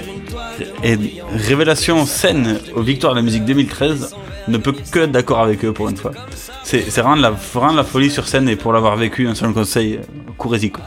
[0.83, 0.97] Et
[1.33, 4.15] Révélation scène aux Victoires de la musique 2013
[4.47, 6.11] ne peut que être d'accord avec eux pour une fois.
[6.63, 9.35] C'est vraiment, de la- vraiment de la folie sur scène et pour l'avoir vécu, un
[9.35, 9.99] seul conseil,
[10.37, 10.71] courez-y.
[10.71, 10.83] quoi.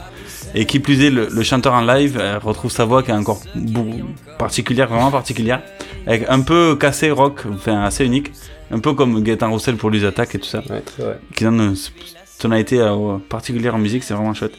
[0.53, 3.13] Et qui plus est, le, le chanteur en live euh, retrouve sa voix qui est
[3.13, 3.41] encore
[4.37, 5.61] particulière, vraiment particulière,
[6.05, 8.31] avec un peu cassé rock, enfin assez unique,
[8.71, 10.61] un peu comme Gaëtan Roussel pour Luz Attack et tout ça,
[11.35, 11.75] qui donne une
[12.39, 14.53] tonalité euh, particulière en musique, c'est vraiment chouette.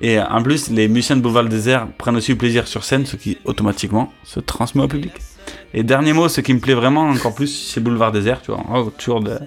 [0.00, 3.38] Et en plus, les musiciens de Boulevard Désert prennent aussi plaisir sur scène, ce qui
[3.44, 5.12] automatiquement se transmet au public.
[5.72, 8.62] Et dernier mot, ce qui me plaît vraiment encore plus, c'est Boulevard Désert, tu vois.
[8.72, 9.38] Oh, toujours de...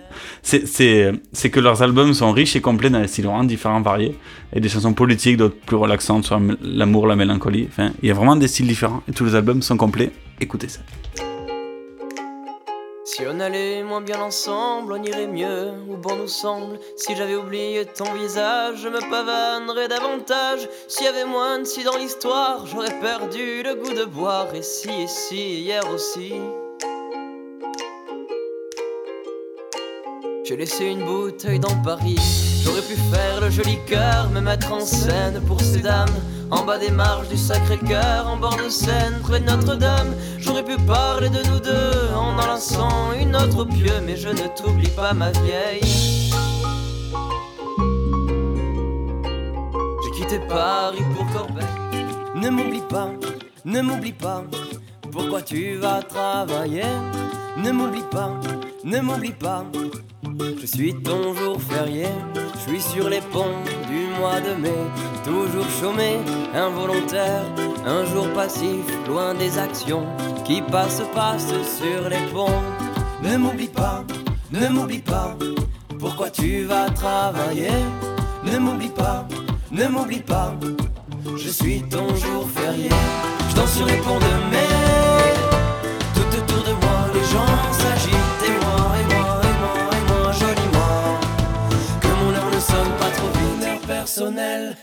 [0.43, 4.17] c'est, que leurs albums sont riches et complets dans des styles vraiment différents, variés.
[4.53, 7.67] Et des chansons politiques, d'autres plus relaxantes, sur l'amour, la mélancolie.
[7.69, 10.11] Enfin, il y a vraiment des styles différents et tous les albums sont complets.
[10.39, 10.81] Écoutez ça.
[13.08, 16.78] Si on allait moins bien ensemble, on irait mieux, ou bon nous semble.
[16.97, 20.68] Si j'avais oublié ton visage, je me pavanerais davantage.
[20.89, 24.53] S'il y avait moins de si dans l'histoire, j'aurais perdu le goût de boire.
[24.53, 26.34] Et si, et si, hier aussi.
[30.43, 32.20] J'ai laissé une bouteille dans Paris.
[32.62, 36.14] J'aurais pu faire le joli cœur, me mettre en scène pour ces dames.
[36.49, 40.15] En bas des marches du Sacré-Cœur, en bord de Seine, près de Notre-Dame.
[40.39, 44.89] J'aurais pu parler de nous deux en enlaçant une autre pieu, mais je ne t'oublie
[44.89, 46.31] pas, ma vieille.
[50.03, 51.65] J'ai quitté Paris pour Corbeil.
[52.35, 53.09] Ne m'oublie pas,
[53.65, 54.43] ne m'oublie pas.
[55.11, 56.85] Pourquoi tu vas travailler?
[57.57, 58.31] Ne m'oublie pas,
[58.85, 59.65] ne m'oublie pas.
[60.61, 62.07] Je suis ton jour férié,
[62.53, 63.63] je suis sur les ponts
[64.20, 64.84] mois de mai,
[65.24, 66.20] toujours chômé,
[66.53, 67.43] involontaire,
[67.86, 70.05] un jour passif, loin des actions
[70.45, 72.61] qui passent, passent sur les ponts.
[73.22, 74.03] Ne m'oublie pas,
[74.51, 75.36] ne m'oublie pas,
[75.99, 77.72] pourquoi tu vas travailler?
[78.43, 79.26] Ne m'oublie pas,
[79.72, 80.53] ne m'oublie pas,
[81.36, 82.89] je suis ton jour férié,
[83.49, 84.68] je danse sur les ponts de mai,
[86.15, 87.76] tout autour de moi les gens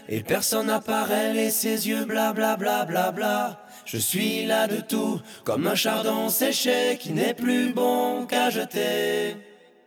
[0.08, 3.60] et personne n'apparaît et ses yeux bla bla bla bla bla.
[3.84, 9.36] Je suis là de tout, comme un chardon séché qui n'est plus bon qu'à jeter.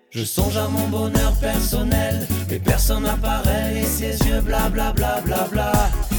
[0.09, 5.21] Je songe à mon bonheur personnel, mais personne n'apparaît et ses yeux bla bla bla
[5.21, 5.71] bla bla.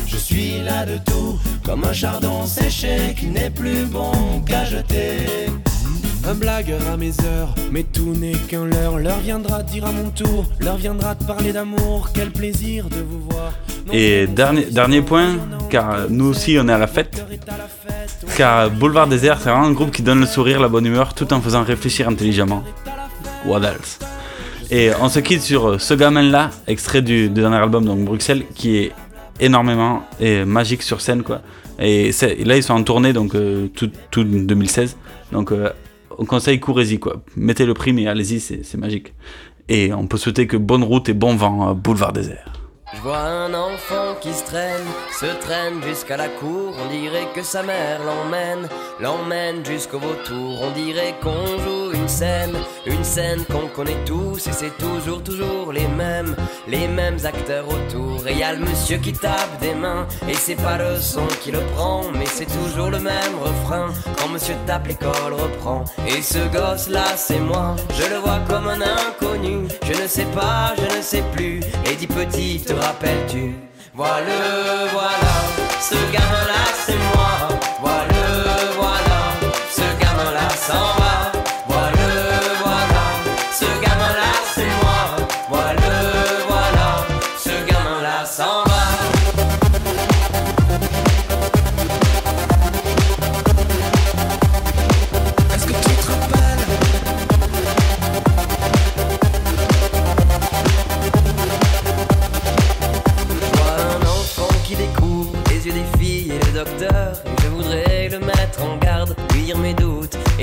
[0.07, 5.51] Je suis là de tout, comme un chardon séché qui n'est plus bon qu'à jeter.
[6.29, 8.99] Un blagueur à mes heures, mais tout n'est qu'un leurre.
[8.99, 12.11] L'heure viendra de dire à mon tour, l'heure viendra de parler d'amour.
[12.13, 13.55] Quel plaisir de vous voir.
[13.95, 15.37] Et dernier, dernier point,
[15.71, 17.25] car nous aussi on est à la fête.
[18.37, 21.33] Car Boulevard Désert, c'est vraiment un groupe qui donne le sourire, la bonne humeur, tout
[21.33, 22.63] en faisant réfléchir intelligemment.
[23.47, 23.99] What else?
[24.71, 28.77] Et on se quitte sur ce gamin-là, extrait du, du dernier album, donc Bruxelles, qui
[28.77, 28.93] est
[29.41, 31.41] énormément et magique sur scène, quoi.
[31.79, 32.11] Et,
[32.45, 34.97] là, ils sont en tournée, donc euh, tout, tout 2016.
[35.33, 35.71] Donc, euh,
[36.19, 37.23] on conseille, courez-y, quoi.
[37.37, 39.15] Mettez le prix, mais allez-y, c'est magique.
[39.69, 42.58] Et on peut souhaiter que bonne route et bon vent à Boulevard Désert.
[42.95, 46.75] Je vois un enfant qui se traîne, se traîne jusqu'à la cour.
[46.83, 48.67] On dirait que sa mère l'emmène,
[48.99, 50.63] l'emmène jusqu'au vautour.
[50.63, 54.47] On dirait qu'on joue une scène, une scène qu'on connaît tous.
[54.47, 56.35] Et c'est toujours, toujours les mêmes,
[56.67, 58.27] les mêmes acteurs autour.
[58.27, 61.51] Et y a le monsieur qui tape des mains, et c'est pas le son qui
[61.51, 63.89] le prend, mais c'est toujours le même refrain.
[64.19, 65.85] Quand monsieur tape, l'école reprend.
[66.07, 69.69] Et ce gosse-là, c'est moi, je le vois comme un inconnu.
[69.85, 71.61] Je ne sais pas, je ne sais plus.
[71.85, 73.55] Et dit petit, rappelles-tu
[73.95, 75.35] Voilà, voilà,
[75.81, 77.59] ce gamin-là, c'est moi.
[77.81, 78.25] Voilà,
[78.77, 79.21] voilà,
[79.71, 80.98] ce gamin-là s'en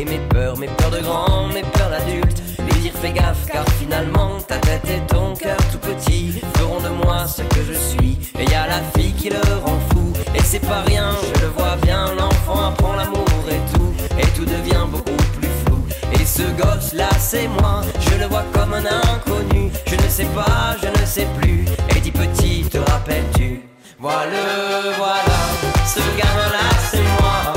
[0.06, 2.42] mes peurs, mes peurs de grand, mes peurs d'adulte.
[2.60, 6.90] Lui dire fais gaffe car finalement ta tête et ton cœur tout petit feront de
[6.90, 8.18] moi ce que je suis.
[8.40, 10.14] Et y a la fille qui le rend fou.
[10.36, 13.94] Et c'est pas rien, je le vois bien, l'enfant apprend l'amour et tout.
[14.20, 15.86] Et tout devient beaucoup plus flou.
[16.14, 19.72] Et ce gosse là c'est moi, je le vois comme un inconnu.
[19.88, 21.66] Je ne sais pas, je ne sais plus.
[21.96, 23.62] Et dis petit, te rappelles-tu?
[24.00, 25.40] Voilà, voilà,
[25.86, 27.55] ce gamin là c'est moi.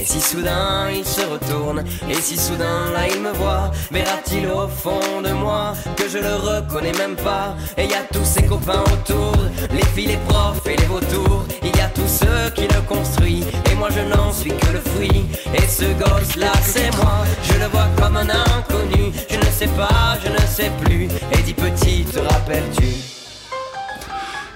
[0.00, 4.66] Et si soudain il se retourne, et si soudain là il me voit, verra-t-il au
[4.66, 7.54] fond de moi que je le reconnais même pas?
[7.76, 9.34] Et y a tous ses copains autour,
[9.70, 11.44] les filles, les profs et les vautours.
[11.62, 14.80] Il y a tous ceux qui le construisent, et moi je n'en suis que le
[14.80, 15.26] fruit.
[15.54, 19.12] Et ce gosse là, c'est moi, je le vois comme un inconnu.
[19.28, 21.10] Je ne sais pas, je ne sais plus.
[21.30, 22.86] Et dis petit, te rappelles-tu?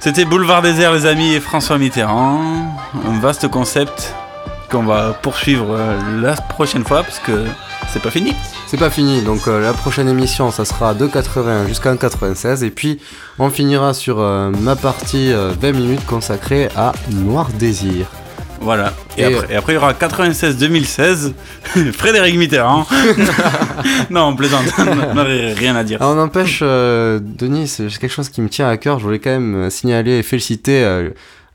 [0.01, 2.75] C'était Boulevard Désert, les amis, et François Mitterrand.
[3.07, 4.15] Un vaste concept
[4.75, 7.45] qu'on va poursuivre euh, la prochaine fois parce que
[7.93, 8.35] c'est pas fini.
[8.67, 12.71] C'est pas fini, donc euh, la prochaine émission ça sera de 80 jusqu'en 96 et
[12.71, 12.99] puis
[13.39, 18.07] on finira sur euh, ma partie euh, 20 minutes consacrée à Noir Désir.
[18.61, 18.95] Voilà.
[19.17, 21.33] Et, Et- après, et après, il y aura 96-2016,
[21.93, 22.85] Frédéric Mitterrand.
[24.11, 26.01] non, on plaisante, on n'aurait rien à dire.
[26.03, 28.99] Alors, on empêche, Denis, c'est quelque chose qui me tient à cœur.
[28.99, 31.11] Je voulais quand même signaler et féliciter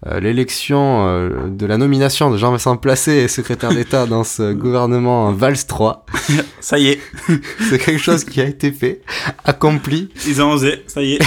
[0.07, 5.65] euh, l'élection euh, de la nomination de Jean-Vincent Placé, secrétaire d'État dans ce gouvernement Valls
[5.67, 6.05] 3.
[6.61, 6.99] Ça y est.
[7.69, 9.01] c'est quelque chose qui a été fait,
[9.43, 10.09] accompli.
[10.25, 11.19] Ils ont osé, ça y est.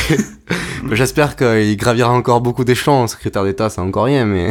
[0.93, 3.07] J'espère qu'il gravira encore beaucoup d'échelons.
[3.07, 4.51] Secrétaire d'État, c'est encore rien, mais.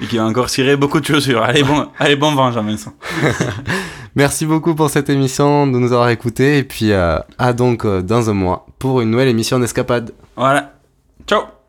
[0.00, 1.42] Et qui va encore cirer beaucoup de chaussures.
[1.42, 2.92] Allez, bon, allez, bon vent, Jean-Vincent.
[4.14, 8.28] Merci beaucoup pour cette émission, de nous avoir écoutés, et puis euh, à donc dans
[8.28, 10.12] un mois pour une nouvelle émission d'Escapade.
[10.36, 10.74] Voilà.
[11.26, 11.61] Ciao